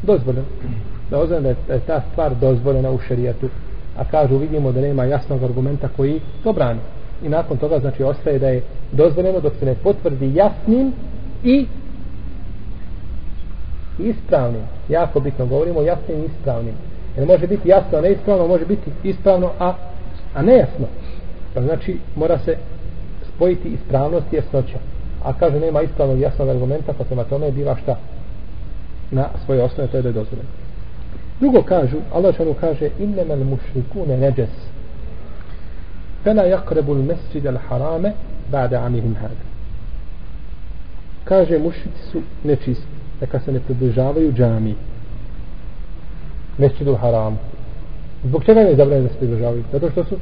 Dozvoljena. 0.01 0.47
Da 1.09 1.19
ozvane 1.19 1.55
da 1.67 1.73
je, 1.73 1.79
ta 1.79 2.01
stvar 2.11 2.35
dozvoljena 2.35 2.91
u 2.91 2.99
šerijatu. 2.99 3.49
A 3.97 4.03
kažu 4.03 4.37
vidimo 4.37 4.71
da 4.71 4.81
nema 4.81 5.03
jasnog 5.05 5.43
argumenta 5.43 5.87
koji 5.95 6.21
to 6.43 6.53
brani. 6.53 6.79
I 7.23 7.29
nakon 7.29 7.57
toga 7.57 7.79
znači 7.79 8.03
ostaje 8.03 8.39
da 8.39 8.47
je 8.47 8.63
dozvoljeno 8.91 9.39
dok 9.39 9.53
se 9.59 9.65
ne 9.65 9.75
potvrdi 9.75 10.35
jasnim 10.35 10.93
i 11.43 11.65
ispravnim. 13.99 14.61
Jako 14.89 15.19
bitno 15.19 15.45
govorimo 15.45 15.81
jasnim 15.81 16.17
i 16.17 16.25
ispravnim. 16.25 16.73
Jer 17.17 17.27
može 17.27 17.47
biti 17.47 17.69
jasno 17.69 17.97
a 17.97 18.01
ne 18.01 18.11
ispravno 18.11 18.47
može 18.47 18.65
biti 18.65 18.91
ispravno 19.03 19.51
a, 19.59 19.73
a 20.35 20.41
ne 20.41 20.57
jasno 20.57 20.87
pa 21.53 21.61
znači 21.61 21.97
mora 22.15 22.37
se 22.37 22.57
spojiti 23.35 23.69
ispravnost 23.69 24.33
i 24.33 24.35
jasnoća. 24.35 24.77
A 25.23 25.33
kaže 25.33 25.59
nema 25.59 25.81
ispravnog 25.81 26.19
jasnog 26.19 26.49
argumenta, 26.49 26.93
pa 26.93 27.03
prema 27.03 27.23
tome 27.23 27.51
biva 27.51 27.75
šta? 27.83 27.97
Na 29.11 29.29
svoje 29.45 29.63
osnove, 29.63 29.89
to 29.89 29.97
je 29.97 30.03
da 30.03 30.09
je 30.09 30.13
dozvoljeno. 30.13 30.49
Drugo 31.39 31.61
kažu, 31.61 31.97
Allah 32.13 32.35
šanu 32.35 32.53
kaže, 32.53 32.89
innemel 32.99 33.43
mušrikune 33.43 34.17
neđes. 34.17 34.49
Fela 36.23 36.43
jakrebul 36.43 36.95
mesjid 36.95 37.47
al 37.47 37.57
harame 37.69 38.13
ba'da 38.51 38.85
amihim 38.85 39.15
hada. 39.15 39.43
Kaže, 41.23 41.59
mušrici 41.59 42.03
su 42.11 42.21
nečisti, 42.43 42.85
neka 43.21 43.39
se 43.39 43.51
ne 43.51 43.59
približavaju 43.59 44.31
džami. 44.31 44.75
Mesjid 46.57 46.87
al 46.87 46.95
haram. 46.95 47.39
Zbog 48.23 48.43
čega 48.45 48.63
ne 48.63 48.75
zabranjeno 48.75 49.07
da 49.07 49.13
se 49.13 49.19
približavaju? 49.19 49.63
Zato 49.71 49.91
što 49.91 50.03
su 50.03 50.17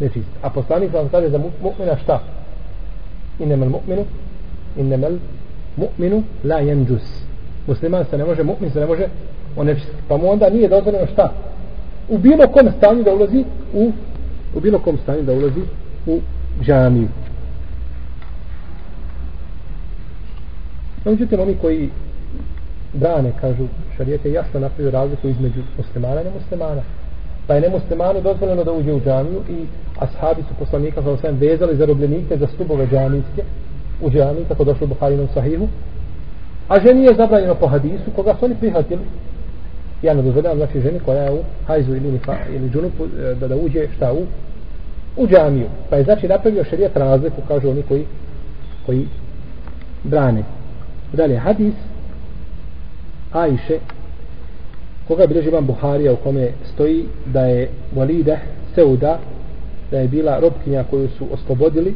nečist. 0.00 0.28
A 0.42 0.50
poslanik 0.50 0.92
vam 0.92 1.08
kaže 1.08 1.28
za 1.28 1.38
mu'mina 1.38 1.96
šta? 2.02 2.20
Innemel 3.38 3.68
mu'minu 3.68 4.04
innemel 4.76 5.18
mu'minu 5.76 6.22
la 6.44 6.58
jenđus. 6.58 7.22
Musliman 7.66 8.04
se 8.10 8.18
ne 8.18 8.24
može, 8.24 8.42
mu'min 8.42 8.72
se 8.72 8.80
ne 8.80 8.86
može 8.86 9.08
onečistiti. 9.56 10.02
Pa 10.08 10.16
mu 10.16 10.30
onda 10.30 10.50
nije 10.50 10.68
dozvoljeno 10.68 11.06
šta? 11.06 11.32
U 12.08 12.18
bilo 12.18 12.46
kom 12.48 12.68
stanju 12.78 13.02
da 13.02 13.14
ulazi 13.14 13.44
u 13.74 13.92
u 14.54 14.60
bilo 14.60 14.78
kom 14.78 14.98
stanju 15.02 15.22
da 15.22 15.32
ulazi 15.32 15.60
u 16.06 16.20
džamiju. 16.62 17.08
No, 21.04 21.10
međutim, 21.10 21.40
oni 21.40 21.56
koji 21.60 21.90
brane, 22.92 23.32
kažu, 23.40 23.66
šarijete 23.96 24.32
jasno 24.32 24.60
napravio 24.60 24.90
razliku 24.90 25.28
između 25.28 25.60
muslimana 25.76 26.20
i 26.20 26.24
nemuslimana. 26.24 26.82
Pa 27.48 27.54
je 27.54 27.60
nemuslimanu 27.60 28.20
dozvoljeno 28.20 28.64
da 28.64 28.72
uđe 28.72 28.92
u 28.92 29.00
džamiju 29.00 29.42
i 29.48 29.66
ashabi 29.98 30.42
su 30.42 30.54
poslanika 30.58 31.02
sa 31.02 31.10
osvijem 31.10 31.36
vezali 31.36 31.76
zarobljenike 31.76 32.36
za 32.36 32.46
stubove 32.46 32.86
džamijske 32.86 33.42
u 34.02 34.10
džamiji, 34.10 34.44
tako 34.48 34.64
došlo 34.64 34.84
u 34.84 34.88
Buharinom 34.88 35.28
sahihu. 35.34 35.68
A 36.68 36.80
ženi 36.80 37.04
je 37.04 37.14
zabranjeno 37.14 37.54
po 37.54 37.66
hadisu, 37.66 38.10
koga 38.16 38.34
su 38.38 38.44
oni 38.44 38.54
prihvatili. 38.54 39.00
Ja 40.02 40.14
ne 40.14 40.22
dozvoljavam, 40.22 40.58
znači 40.58 40.80
ženi 40.80 41.00
koja 41.00 41.22
je 41.22 41.32
u 41.32 41.38
hajzu 41.66 41.96
ili, 41.96 42.12
nifa, 42.12 42.36
ili 42.54 42.70
džunupu, 42.70 43.04
e, 43.04 43.34
da, 43.34 43.48
da 43.48 43.56
uđe 43.56 43.88
šta 43.96 44.12
u 44.12 44.26
u 45.18 45.26
džamiju. 45.26 45.66
Pa 45.90 45.96
je 45.96 46.04
znači 46.04 46.28
napravio 46.28 46.64
šerijet 46.64 46.96
razliku, 46.96 47.42
kažu 47.48 47.70
oni 47.70 47.82
koji 47.82 48.06
koji 48.86 49.06
brane. 50.04 50.42
Dalje, 51.12 51.36
hadis 51.36 51.74
Ajše 53.32 53.78
koga 55.08 55.26
bilježi 55.26 55.50
vam 55.50 55.66
Buharija 55.66 56.12
u 56.12 56.16
kome 56.16 56.50
stoji 56.74 57.04
da 57.26 57.40
je 57.40 57.68
Walide 57.96 58.36
Seuda 58.74 59.18
da 59.90 59.98
je 59.98 60.08
bila 60.08 60.40
robkinja 60.40 60.84
koju 60.90 61.08
su 61.08 61.26
oslobodili 61.32 61.94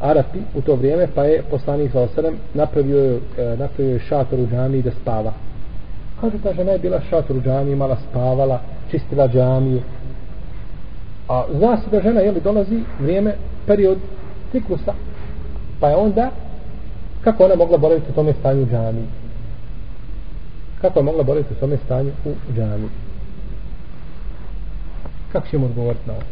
Arapi 0.00 0.38
u 0.54 0.60
to 0.60 0.74
vrijeme 0.74 1.08
pa 1.14 1.24
je 1.24 1.42
poslanik 1.50 1.92
sa 1.92 2.00
osadem 2.00 2.34
napravio, 2.54 2.98
je, 2.98 3.20
napravio 3.56 3.92
je 3.92 3.98
šator 3.98 4.40
u 4.40 4.46
džamiji 4.46 4.82
da 4.82 4.90
spava. 4.90 5.32
Kaže 6.20 6.38
ta 6.42 6.52
žena 6.52 6.72
je 6.72 6.78
bila 6.78 7.00
šator 7.10 7.36
u 7.36 7.40
džamiji 7.40 7.72
imala 7.72 7.96
spavala, 8.10 8.60
čistila 8.90 9.28
džamiju. 9.28 9.80
A 11.28 11.44
zna 11.58 11.76
se 11.76 11.90
da 11.90 12.00
žena 12.00 12.20
jeli, 12.20 12.40
dolazi 12.40 12.80
vrijeme, 13.00 13.34
period 13.66 13.98
ciklusa 14.52 14.92
pa 15.80 15.88
je 15.88 15.96
onda 15.96 16.30
kako 17.24 17.44
ona 17.44 17.54
mogla 17.54 17.78
boraviti 17.78 18.10
u 18.10 18.14
tome 18.14 18.32
stanju 18.40 18.66
džamiji? 18.66 19.06
Kako 20.80 20.98
je 20.98 21.02
mogla 21.02 21.22
boraviti 21.22 21.54
u 21.54 21.60
tome 21.60 21.76
stanju 21.76 22.10
u 22.24 22.52
džamiji 22.56 22.88
kako 25.32 25.48
ćemo 25.48 25.66
odgovoriti 25.66 26.02
na 26.06 26.12
ovo 26.12 26.22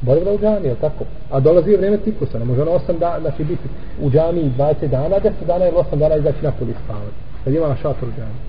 boravila 0.00 0.32
u 0.32 0.38
džamiji, 0.38 0.74
tako 0.80 1.04
a 1.30 1.40
dolazi 1.40 1.76
vrijeme 1.76 1.98
ciklusa, 2.04 2.38
ne 2.38 2.44
može 2.44 2.62
ona 2.62 2.70
8 2.70 2.98
dana 2.98 3.20
znači 3.20 3.44
biti 3.44 3.68
u 4.02 4.10
džamiji 4.10 4.52
20 4.58 4.88
dana 4.88 5.16
10 5.16 5.30
dana 5.46 5.66
ili 5.66 5.76
8 5.76 5.96
dana 5.96 6.16
izaći 6.16 6.38
napolje 6.42 6.74
spavati 6.84 7.16
kad 7.44 7.54
imala 7.54 7.76
šator 7.76 8.08
u 8.08 8.12
džamiji 8.12 8.42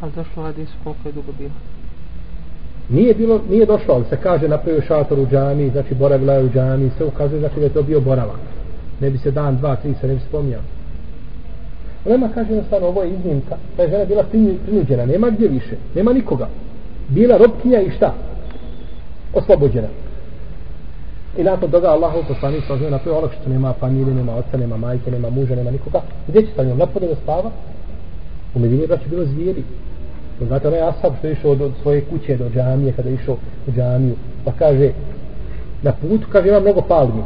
Ali 0.00 0.12
došlo 0.12 0.42
hadis 0.42 0.68
koliko 0.84 1.08
je 1.08 1.12
dugo 1.12 1.32
bilo? 1.38 1.54
Nije 2.88 3.14
bilo, 3.14 3.40
nije 3.50 3.66
došlo, 3.66 3.94
ali 3.94 4.04
se 4.04 4.16
kaže 4.16 4.48
napravio 4.48 4.82
šator 4.82 5.18
u 5.18 5.26
džami, 5.26 5.70
znači 5.70 5.94
boravila 5.94 6.32
je 6.32 6.44
u 6.44 6.50
džami, 6.50 6.90
sve 6.96 7.06
ukazuje 7.06 7.40
znači 7.40 7.60
da 7.60 7.64
je 7.64 7.72
to 7.72 7.82
bio 7.82 8.00
boravak. 8.00 8.40
Ne 9.00 9.10
bi 9.10 9.18
se 9.18 9.30
dan, 9.30 9.56
dva, 9.56 9.76
tri 9.76 9.94
se 10.00 10.06
ne 10.06 10.14
bi 10.14 10.20
spomnjao. 10.28 10.60
Ulema 12.04 12.28
kaže 12.34 12.50
jednostavno, 12.50 12.88
ovo 12.88 13.02
je 13.02 13.10
iznimka. 13.10 13.56
Ta 13.76 13.82
je 13.82 13.88
žena 13.88 14.04
bila 14.04 14.22
prinuđena, 14.66 15.06
nema 15.06 15.30
gdje 15.30 15.48
više, 15.48 15.76
nema 15.94 16.12
nikoga. 16.12 16.48
Bila 17.08 17.36
robkinja 17.36 17.80
i 17.80 17.90
šta? 17.90 18.14
Oslobođena. 19.34 19.88
I 21.38 21.42
nakon 21.42 21.70
toga 21.70 21.88
Allahu 21.88 22.18
poslanik 22.28 22.64
sa 22.66 22.72
oziroma 22.74 22.96
napravio 22.96 23.18
ono 23.18 23.28
što 23.28 23.50
nema 23.50 23.72
familije, 23.72 24.14
nema 24.14 24.34
oca, 24.36 24.56
nema 24.56 24.76
majke, 24.76 25.10
nema 25.10 25.30
muža, 25.30 25.54
nema 25.54 25.70
nikoga. 25.70 26.00
Gdje 26.28 26.42
će 26.42 26.48
sa 26.56 26.64
njom? 26.64 26.78
Napolje 26.78 27.08
da 27.08 27.14
spava? 27.14 27.50
U 28.54 28.58
Medini 28.58 28.86
braću 28.86 29.08
bilo 29.10 29.24
zvijeri. 29.24 29.62
To 30.38 30.46
znate 30.46 30.68
onaj 30.68 30.80
asab 30.80 31.12
što 31.18 31.26
je 31.26 31.32
išao 31.32 31.50
od, 31.50 31.60
od 31.60 31.72
svoje 31.82 32.00
kuće 32.00 32.36
do 32.36 32.48
džamije, 32.54 32.92
kada 32.92 33.08
je 33.08 33.14
išao 33.14 33.36
u 33.68 33.70
džamiju, 33.72 34.14
pa 34.44 34.52
kaže, 34.52 34.90
na 35.82 35.92
putu, 35.92 36.26
kaže, 36.32 36.48
ima 36.48 36.60
mnogo 36.60 36.80
palmi. 36.80 37.22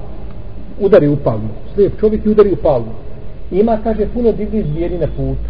Udari 0.80 1.08
u 1.08 1.16
palmu. 1.16 1.48
Slijep 1.74 2.00
čovjek 2.00 2.26
i 2.26 2.28
udari 2.28 2.52
u 2.52 2.56
palmu. 2.56 2.92
Ima, 3.50 3.78
kaže, 3.84 4.06
puno 4.14 4.32
divnih 4.32 4.66
zvijeri 4.66 4.98
na 4.98 5.06
putu. 5.06 5.48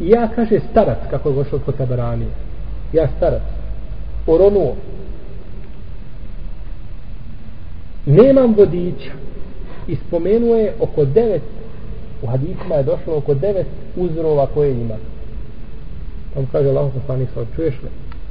I 0.00 0.08
ja, 0.08 0.28
kaže, 0.34 0.60
starac, 0.70 0.98
kako 1.10 1.28
je 1.28 1.34
došao 1.34 1.58
kod 1.58 1.76
tabaranije. 1.76 2.30
Ja 2.92 3.08
starac. 3.16 3.42
Oronuo. 4.26 4.74
Nemam 8.06 8.54
vodiča. 8.54 9.12
I 9.88 9.96
spomenuo 9.96 10.56
je 10.56 10.74
oko 10.80 11.04
devet, 11.04 11.42
u 12.22 12.26
hadisima 12.26 12.74
je 12.74 12.82
došlo 12.82 13.16
oko 13.16 13.34
devet 13.34 13.66
uzrova 13.96 14.46
koje 14.46 14.72
ima. 14.72 14.94
On 16.36 16.46
kaže 16.52 16.68
Allah 16.68 16.92
poslanik 16.94 17.28
sa 17.34 17.44
čuješ 17.56 17.74
li? 17.82 17.88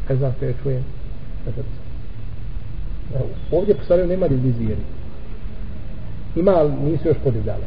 Kaže, 0.07 0.19
znam 0.19 0.33
što 0.37 0.45
ja 0.45 0.53
čujem? 0.63 0.83
Evo, 3.15 3.25
ovdje 3.51 3.75
po 3.75 3.95
nema 3.95 4.27
divnih 4.27 4.55
zvijeri. 4.55 4.81
Ima, 6.35 6.51
ali 6.51 6.71
nisu 6.71 7.07
još 7.07 7.17
podivljale. 7.23 7.63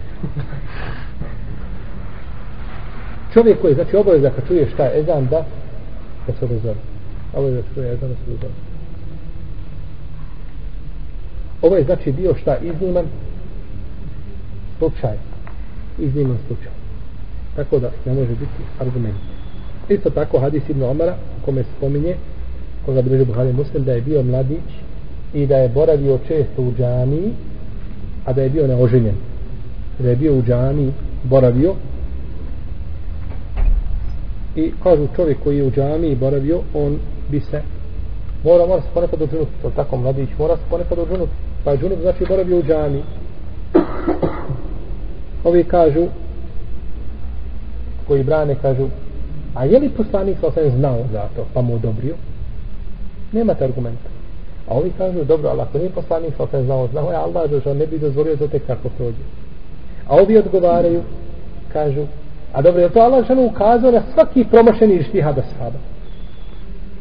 Čovjek 3.32 3.60
koji, 3.60 3.74
znači 3.74 3.96
obaveza 3.96 4.30
kad 4.30 4.46
čuje 4.48 4.70
šta 4.74 4.84
je 4.84 5.00
ezan, 5.00 5.26
da, 5.26 5.44
da 6.26 6.32
se 6.38 6.44
odozove. 6.44 6.80
Obaveza 7.34 7.62
kad 7.62 7.74
čuje 7.74 7.92
ezan, 7.92 8.08
da 8.08 8.14
se 8.14 8.22
odozove. 8.26 8.68
Ovo 11.62 11.76
je 11.76 11.84
znači 11.84 12.12
bio 12.12 12.34
šta 12.34 12.56
izniman 12.56 13.06
slučaj. 14.78 15.16
Izniman 15.98 16.38
slučaj. 16.46 16.72
Tako 17.56 17.78
da 17.78 17.90
ne 18.06 18.14
može 18.14 18.30
biti 18.30 18.62
argument. 18.80 19.16
Isto 19.88 20.10
tako 20.10 20.38
hadis 20.38 20.62
Ibn 20.68 20.82
Omara, 20.82 21.16
u 21.42 21.44
kome 21.44 21.62
se 21.62 21.68
spominje, 21.76 22.14
koga 22.86 23.02
bi 23.02 23.24
Buhari 23.24 23.52
Muslim, 23.52 23.84
da 23.84 23.92
je 23.92 24.00
bio 24.00 24.22
mladić 24.22 24.68
i 25.34 25.46
da 25.46 25.56
je 25.56 25.68
boravio 25.68 26.18
često 26.28 26.62
u 26.62 26.72
džamiji, 26.78 27.32
a 28.28 28.32
da 28.32 28.42
je 28.42 28.50
bio 28.50 28.66
neoženjen. 28.66 29.14
Da 29.98 30.10
je 30.10 30.16
bio 30.16 30.34
u 30.34 30.42
džami 30.42 30.92
boravio, 31.24 31.74
i 34.56 34.72
kažu 34.82 35.08
čovjek 35.16 35.38
koji 35.44 35.58
je 35.58 35.64
u 35.64 35.70
džami 35.70 36.16
boravio, 36.16 36.60
on 36.74 36.98
bi 37.30 37.40
se 37.40 37.62
mora, 38.44 38.66
mora 38.66 38.82
se 38.82 38.88
ponekad 38.94 39.22
odžunuti, 39.22 39.52
to 39.62 39.70
tako 39.70 39.96
mladić, 39.96 40.28
mora 40.38 40.56
se 40.56 40.62
ponekad 40.70 40.98
odžunuti, 40.98 41.32
pa 41.64 41.70
je 41.70 41.78
džunut 41.78 41.98
znači 42.00 42.24
boravio 42.28 42.58
u 42.58 42.62
džami 42.62 43.02
Ovi 45.44 45.64
kažu, 45.64 46.06
koji 48.06 48.24
brane, 48.24 48.54
kažu, 48.62 48.88
A 49.54 49.64
je 49.64 49.78
li 49.78 49.88
poslanik 49.88 50.36
sa 50.40 50.70
znao 50.76 51.04
za 51.12 51.28
to, 51.36 51.46
pa 51.54 51.62
mu 51.62 51.74
odobrio? 51.74 52.14
Nemate 53.32 53.64
argumenta. 53.64 54.17
A 54.68 54.74
ovi 54.74 54.92
kažu, 54.98 55.24
dobro, 55.24 55.48
ali 55.48 55.60
ako 55.60 55.78
nije 55.78 55.90
poslanik 55.90 56.30
pa 56.30 56.36
sa 56.36 56.42
osvijem 56.42 56.66
znao, 56.66 56.86
znao 56.86 57.10
je 57.10 57.16
Allah, 57.16 57.50
da 57.64 57.74
ne 57.74 57.86
bi 57.86 57.98
dozvolio 57.98 58.36
da 58.36 58.48
tek 58.48 58.66
kako 58.66 58.88
prođe. 58.88 59.24
A 60.08 60.16
ovi 60.16 60.38
odgovaraju, 60.38 61.02
kažu, 61.72 62.04
a 62.52 62.62
dobro, 62.62 62.82
je 62.82 62.88
to 62.88 63.00
Allah 63.00 63.26
žena 63.26 63.42
ukazao 63.42 63.90
na 63.90 64.02
svaki 64.14 64.44
promašeni 64.44 65.02
štihada 65.02 65.42
sahaba? 65.42 65.78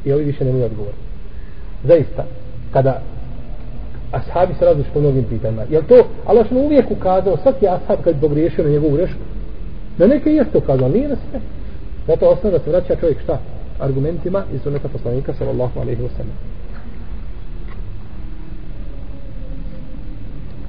I 0.06 0.14
ovi 0.14 0.24
više 0.24 0.46
nemaju 0.46 0.66
odgovor. 0.66 0.94
Zaista, 1.84 2.24
kada 2.74 3.02
ashabi 4.12 4.54
se 4.60 4.66
različili 4.66 4.94
po 4.94 5.00
mnogim 5.00 5.24
pitanjima, 5.24 5.64
je 5.70 5.88
to 5.88 6.08
Allah 6.26 6.48
žena 6.50 6.62
uvijek 6.62 6.92
ukazao, 6.92 7.38
svaki 7.38 7.68
ashab 7.68 8.04
kad 8.04 8.22
pogriješio 8.22 8.64
na 8.64 8.70
njegovu 8.70 8.96
grešku, 8.96 9.20
na 9.98 10.08
neke 10.08 10.30
jeste 10.30 10.58
ukazao, 10.58 10.90
nije 10.90 11.08
na 11.08 11.16
sve. 11.16 11.40
Zato 12.08 12.26
osnovno 12.30 12.58
da 12.58 12.64
se 12.64 12.70
vraća 12.70 12.96
čovjek 12.96 13.22
šta? 13.24 13.40
Argumentima 13.80 14.44
iz 14.54 14.62
suneta 14.62 14.88
poslanika 14.88 15.34
sallallahu 15.34 15.80
alaihi 15.80 16.02
wa 16.02 16.10
sallam. 16.18 16.38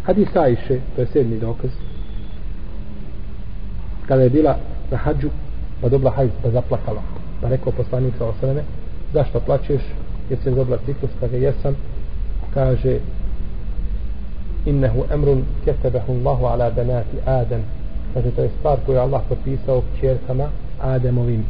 Hadis 0.08 0.36
Ajše, 0.36 0.80
to 0.96 1.00
je 1.00 1.06
sedmi 1.12 1.36
dokaz, 1.36 1.70
kada 4.06 4.22
je 4.22 4.30
bila 4.30 4.56
na 4.90 4.96
hađu, 4.96 5.28
pa 5.80 5.88
dobila 5.88 6.10
hajz, 6.10 6.30
pa 6.42 6.50
zaplakala. 6.50 7.02
Pa 7.40 7.48
rekao 7.48 7.72
poslanik 7.72 8.14
sa 8.18 8.24
osaneme, 8.24 8.62
zašto 9.12 9.40
plaćeš, 9.40 9.82
jer 10.30 10.38
se 10.42 10.50
dobila 10.50 10.78
ciklus, 10.86 11.10
pa 11.20 11.26
kada 11.26 11.36
jesam, 11.36 11.76
kaže, 12.54 12.98
innehu 14.66 15.04
emrun 15.12 15.44
ketebehu 15.64 16.12
Allahu 16.12 16.44
ala 16.44 16.70
benati 16.70 17.16
Adem, 17.26 17.62
kaže, 18.14 18.30
to 18.30 18.42
je 18.42 18.50
stvar 18.58 18.78
koju 18.86 18.98
Allah 18.98 19.22
propisao 19.28 19.82
čerkama 20.00 20.48
Ademovim 20.80 21.44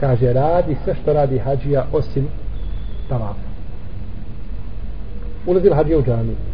kaže 0.00 0.32
radi 0.32 0.76
sve 0.84 0.94
što 1.02 1.12
radi 1.12 1.38
hađija 1.38 1.86
osim 1.92 2.28
tavafa. 3.08 3.48
Ulazi 5.46 5.70
hađija 5.70 5.98
u 5.98 6.02
džami 6.02 6.47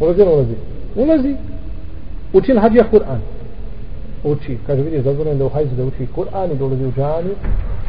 ulazi 0.00 0.22
ulazi 0.22 0.54
ulazi 0.96 1.34
uči 2.32 2.54
hađija 2.54 2.84
Kur'an 2.92 3.18
uči, 4.24 4.58
kaže 4.66 4.82
vidiš 4.82 5.02
dozvoljeno 5.04 5.38
da 5.38 5.44
u 5.44 5.48
hajzu 5.48 5.74
da 5.76 5.84
uči 5.84 6.06
Kur'an 6.16 6.52
i 6.52 6.56
da 6.58 6.64
ulazi 6.64 6.84
u 6.84 6.92
džaniju. 6.92 7.34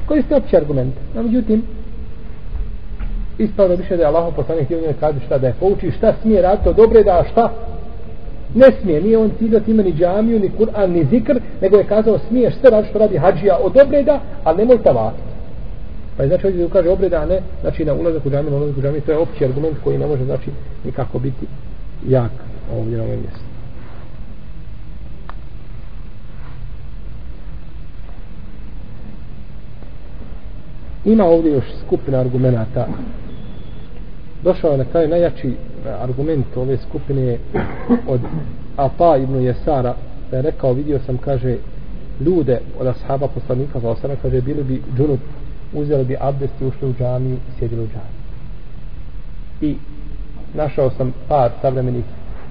koji 0.07 0.21
ste 0.21 0.35
opći 0.35 0.57
argument 0.57 0.93
no 1.15 1.23
međutim 1.23 1.63
ispravno 3.37 3.75
više 3.75 3.97
da 3.97 4.03
je 4.03 4.07
Allah 4.07 4.33
poslanih 4.35 4.65
htio 4.65 4.81
njoj 4.81 4.93
kaže 4.99 5.19
šta 5.25 5.37
da 5.37 5.47
je 5.47 5.53
pouči 5.59 5.91
šta 5.91 6.13
smije 6.21 6.41
raditi 6.41 6.63
to 6.63 6.73
dobre 6.73 7.03
da 7.03 7.23
šta 7.31 7.51
Ne 8.55 8.71
smije, 8.81 9.01
nije 9.01 9.17
on 9.17 9.31
ciljati 9.39 9.71
ima 9.71 9.83
ni 9.83 9.93
džamiju, 9.93 10.39
ni 10.39 10.51
Kur'an, 10.59 10.87
ni 10.87 11.05
zikr, 11.05 11.39
nego 11.61 11.77
je 11.77 11.83
kazao 11.83 12.19
smiješ 12.27 12.53
sve 12.59 12.69
radi 12.69 12.87
što 12.89 12.99
radi 12.99 13.17
hađija 13.17 13.57
od 13.63 13.77
obreda, 13.77 14.19
ali 14.43 14.57
nemoj 14.57 14.83
tavati. 14.83 15.21
Pa 16.17 16.23
je 16.23 16.29
znači 16.29 16.47
ovdje 16.47 16.69
kaže 16.73 16.89
obreda, 16.89 17.21
a 17.21 17.25
ne 17.25 17.39
znači 17.61 17.85
na 17.85 17.93
ulazak 17.93 18.25
u 18.25 18.29
džamiju, 18.29 18.51
na 18.51 18.57
ulazak 18.57 18.77
u 18.77 18.81
džamiju, 18.81 19.01
to 19.01 19.11
je 19.11 19.17
opći 19.17 19.45
argument 19.45 19.77
koji 19.83 19.97
ne 19.97 20.07
može 20.07 20.25
znači 20.25 20.49
nikako 20.85 21.19
biti 21.19 21.45
jak 22.07 22.31
ovdje 22.77 22.97
na 22.97 23.03
ovom 23.03 23.19
mjestu. 23.19 23.51
Ima 31.05 31.25
ovdje 31.25 31.51
još 31.51 31.65
skupina 31.85 32.19
argumenata. 32.19 32.87
Došao 34.43 34.71
je 34.71 34.77
na 34.77 34.85
kraju 34.85 35.09
najjači 35.09 35.47
e, 35.47 35.55
argument 35.89 36.45
ove 36.55 36.77
skupine 36.77 37.37
od 38.07 38.19
Ata 38.77 39.17
ibn 39.17 39.35
Jesara 39.35 39.95
da 40.31 40.37
je 40.37 40.41
rekao, 40.41 40.73
vidio 40.73 40.99
sam, 41.05 41.17
kaže, 41.17 41.57
ljude 42.19 42.59
od 42.79 42.87
ashaba 42.87 43.27
poslanika 43.27 43.79
za 43.79 43.89
osana, 43.89 44.15
kaže, 44.21 44.41
bili 44.41 44.63
bi 44.63 44.81
džunup, 44.97 45.19
uzeli 45.73 46.05
bi 46.05 46.17
abdest 46.19 46.53
i 46.61 46.65
ušli 46.65 46.89
u 46.89 46.93
džamiju, 46.93 47.37
sjedili 47.59 47.83
u 47.83 47.87
džamiju. 47.87 48.21
I 49.61 49.75
našao 50.53 50.91
sam 50.97 51.13
par 51.27 51.51
savremenih 51.61 52.03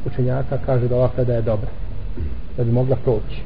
učenjaka, 0.06 0.58
kaže 0.66 0.88
da 0.88 0.96
ovakva 0.96 1.24
da 1.24 1.34
je 1.34 1.42
dobra, 1.42 1.68
da 2.56 2.64
bi 2.64 2.72
mogla 2.72 2.96
proći. 2.96 3.42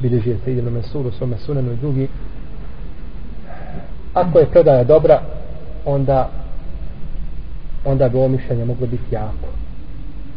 bilježi 0.00 0.30
je 0.30 0.36
se 0.44 0.52
idelo 0.52 0.70
mesuru, 0.70 1.10
svome 1.10 1.36
sunenu 1.38 1.72
i 1.72 1.76
drugi. 1.76 2.08
Ako 4.14 4.38
je 4.38 4.46
predaja 4.46 4.84
dobra, 4.84 5.20
onda 5.84 6.30
onda 7.84 8.08
bi 8.08 8.16
ovo 8.16 8.28
mišljenje 8.28 8.64
moglo 8.64 8.86
biti 8.86 9.14
jako. 9.14 9.48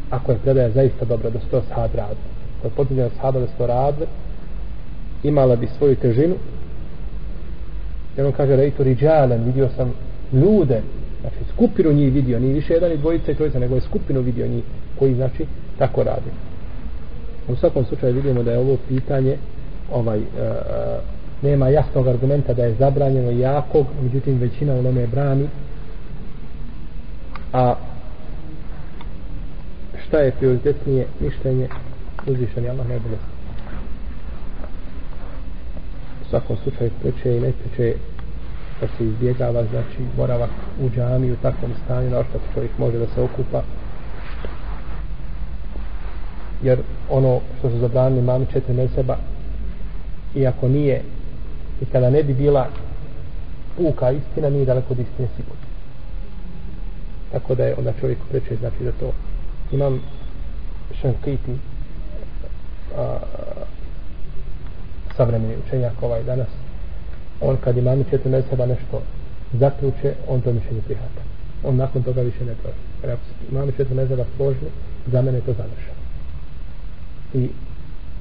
Ako 0.09 0.31
je 0.31 0.37
predaja 0.37 0.69
zaista 0.69 1.05
dobra 1.05 1.29
da 1.29 1.39
se 1.39 1.45
to 1.45 1.61
sad 1.61 1.95
radi. 1.95 2.19
Ako 2.57 2.67
je 2.67 2.71
potrebno 2.71 3.09
sahaba 3.15 3.39
da 3.39 3.47
se 3.47 3.53
to 3.57 3.67
radi, 3.67 4.05
imala 5.23 5.55
bi 5.55 5.67
svoju 5.77 5.95
težinu. 5.95 6.35
Jer 8.17 8.25
on 8.25 8.31
kaže, 8.31 8.55
rejtu 8.55 8.83
riđalen, 8.83 9.43
vidio 9.43 9.69
sam 9.75 9.93
ljude, 10.33 10.81
znači 11.21 11.37
skupinu 11.53 11.93
njih 11.93 12.13
vidio, 12.13 12.39
ni 12.39 12.53
više 12.53 12.73
jedan 12.73 12.91
i 12.91 12.97
dvojica 12.97 13.31
i 13.31 13.35
trojica, 13.35 13.59
nego 13.59 13.75
je 13.75 13.81
skupinu 13.81 14.21
vidio 14.21 14.47
njih 14.47 14.63
koji 14.99 15.15
znači 15.15 15.45
tako 15.77 16.03
radi. 16.03 16.31
U 17.47 17.55
svakom 17.55 17.85
slučaju 17.85 18.15
vidimo 18.15 18.43
da 18.43 18.51
je 18.51 18.59
ovo 18.59 18.77
pitanje 18.87 19.37
ovaj 19.91 20.19
uh, 20.19 20.25
nema 21.41 21.69
jasnog 21.69 22.07
argumenta 22.07 22.53
da 22.53 22.63
je 22.63 22.75
zabranjeno 22.79 23.31
jakog, 23.31 23.85
međutim 24.03 24.39
većina 24.39 24.73
u 24.73 24.81
lome 24.81 25.07
brani. 25.07 25.47
A 27.53 27.75
šta 30.07 30.17
je 30.17 30.31
prioritetnije? 30.31 31.07
Mišljenje 31.19 31.67
uzvišenje 32.27 32.69
Allah 32.69 32.87
najbolje 32.87 33.17
u 36.21 36.29
svakom 36.29 36.57
slučaju 36.63 36.91
preče 37.01 37.37
i 37.37 37.39
ne 37.39 37.51
preče 37.51 37.97
da 38.81 38.87
se 38.87 39.05
izbjegava 39.05 39.63
znači 39.63 39.97
boravak 40.17 40.49
u 40.81 40.89
džami 40.89 41.31
u 41.31 41.35
takvom 41.35 41.71
stanju 41.85 42.09
na 42.09 42.23
što 42.23 42.39
čovjek 42.53 42.77
može 42.77 42.97
da 42.97 43.07
se 43.07 43.21
okupa. 43.21 43.61
Jer 46.63 46.79
ono 47.09 47.39
što 47.59 47.69
su 47.69 47.77
zabranili 47.77 48.21
mami 48.21 48.45
četiri 48.53 48.73
meseba 48.73 49.17
iako 50.35 50.67
nije 50.67 51.01
i 51.81 51.85
kada 51.85 52.09
ne 52.09 52.23
bi 52.23 52.33
bila 52.33 52.67
puka 53.77 54.11
istina 54.11 54.49
nije 54.49 54.65
daleko 54.65 54.93
od 54.93 54.99
istine 54.99 55.27
sigurno. 55.35 55.61
Tako 57.31 57.55
da 57.55 57.63
je 57.63 57.75
onda 57.77 57.93
čovjek 57.99 58.17
preče 58.29 58.55
znači 58.55 58.83
da 58.83 58.91
to. 58.91 59.11
Imam 59.71 60.01
šankiti 61.01 61.55
a, 62.97 63.17
savremeni 65.17 65.55
učenjak 65.67 66.03
ovaj 66.03 66.23
danas 66.23 66.60
on 67.41 67.57
kad 67.63 67.77
imami 67.77 68.03
četiri 68.09 68.29
meseba 68.29 68.65
nešto 68.65 69.01
zaključe 69.53 70.13
on 70.27 70.41
to 70.41 70.53
mišljenje 70.53 70.81
prihata 70.81 71.21
on 71.63 71.75
nakon 71.75 72.03
toga 72.03 72.21
više 72.21 72.45
ne 72.45 72.53
prođe 72.61 72.77
jer 73.03 73.11
ako 73.11 73.21
imami 73.51 73.71
četiri 73.71 73.95
meseba 73.95 74.25
složni 74.35 74.67
za 75.07 75.21
mene 75.21 75.37
je 75.37 75.41
to 75.41 75.53
završeno. 75.53 76.01
I 77.33 77.49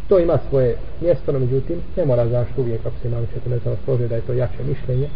to 0.09 0.19
ima 0.19 0.39
svoje 0.49 0.77
mjesto, 1.01 1.33
no 1.33 1.39
međutim, 1.39 1.77
ne 1.97 2.05
mora 2.05 2.29
zašto 2.29 2.61
uvijek 2.61 2.87
ako 2.87 2.97
se 3.03 3.09
imamo 3.09 3.27
četiri 3.35 3.51
meseba 3.51 3.77
slože 3.85 4.09
da 4.09 4.15
je 4.15 4.21
to 4.21 4.33
jače 4.33 4.65
mišljenje, 4.69 5.09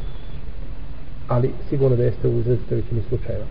ali 1.29 1.51
sigurno 1.69 1.97
da 1.97 2.05
jeste 2.05 2.29
u 2.29 2.39
izrazite 2.39 2.75
većini 2.75 3.03
slučajeva. 3.09 3.45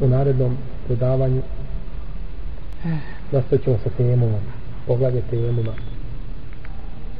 U 0.00 0.08
narednom 0.08 0.56
predavanju 0.86 1.42
nastavit 3.32 3.64
ćemo 3.64 3.78
sa 3.84 3.90
temom, 3.96 4.34
poglavlje 4.86 5.22
temuma, 5.30 5.74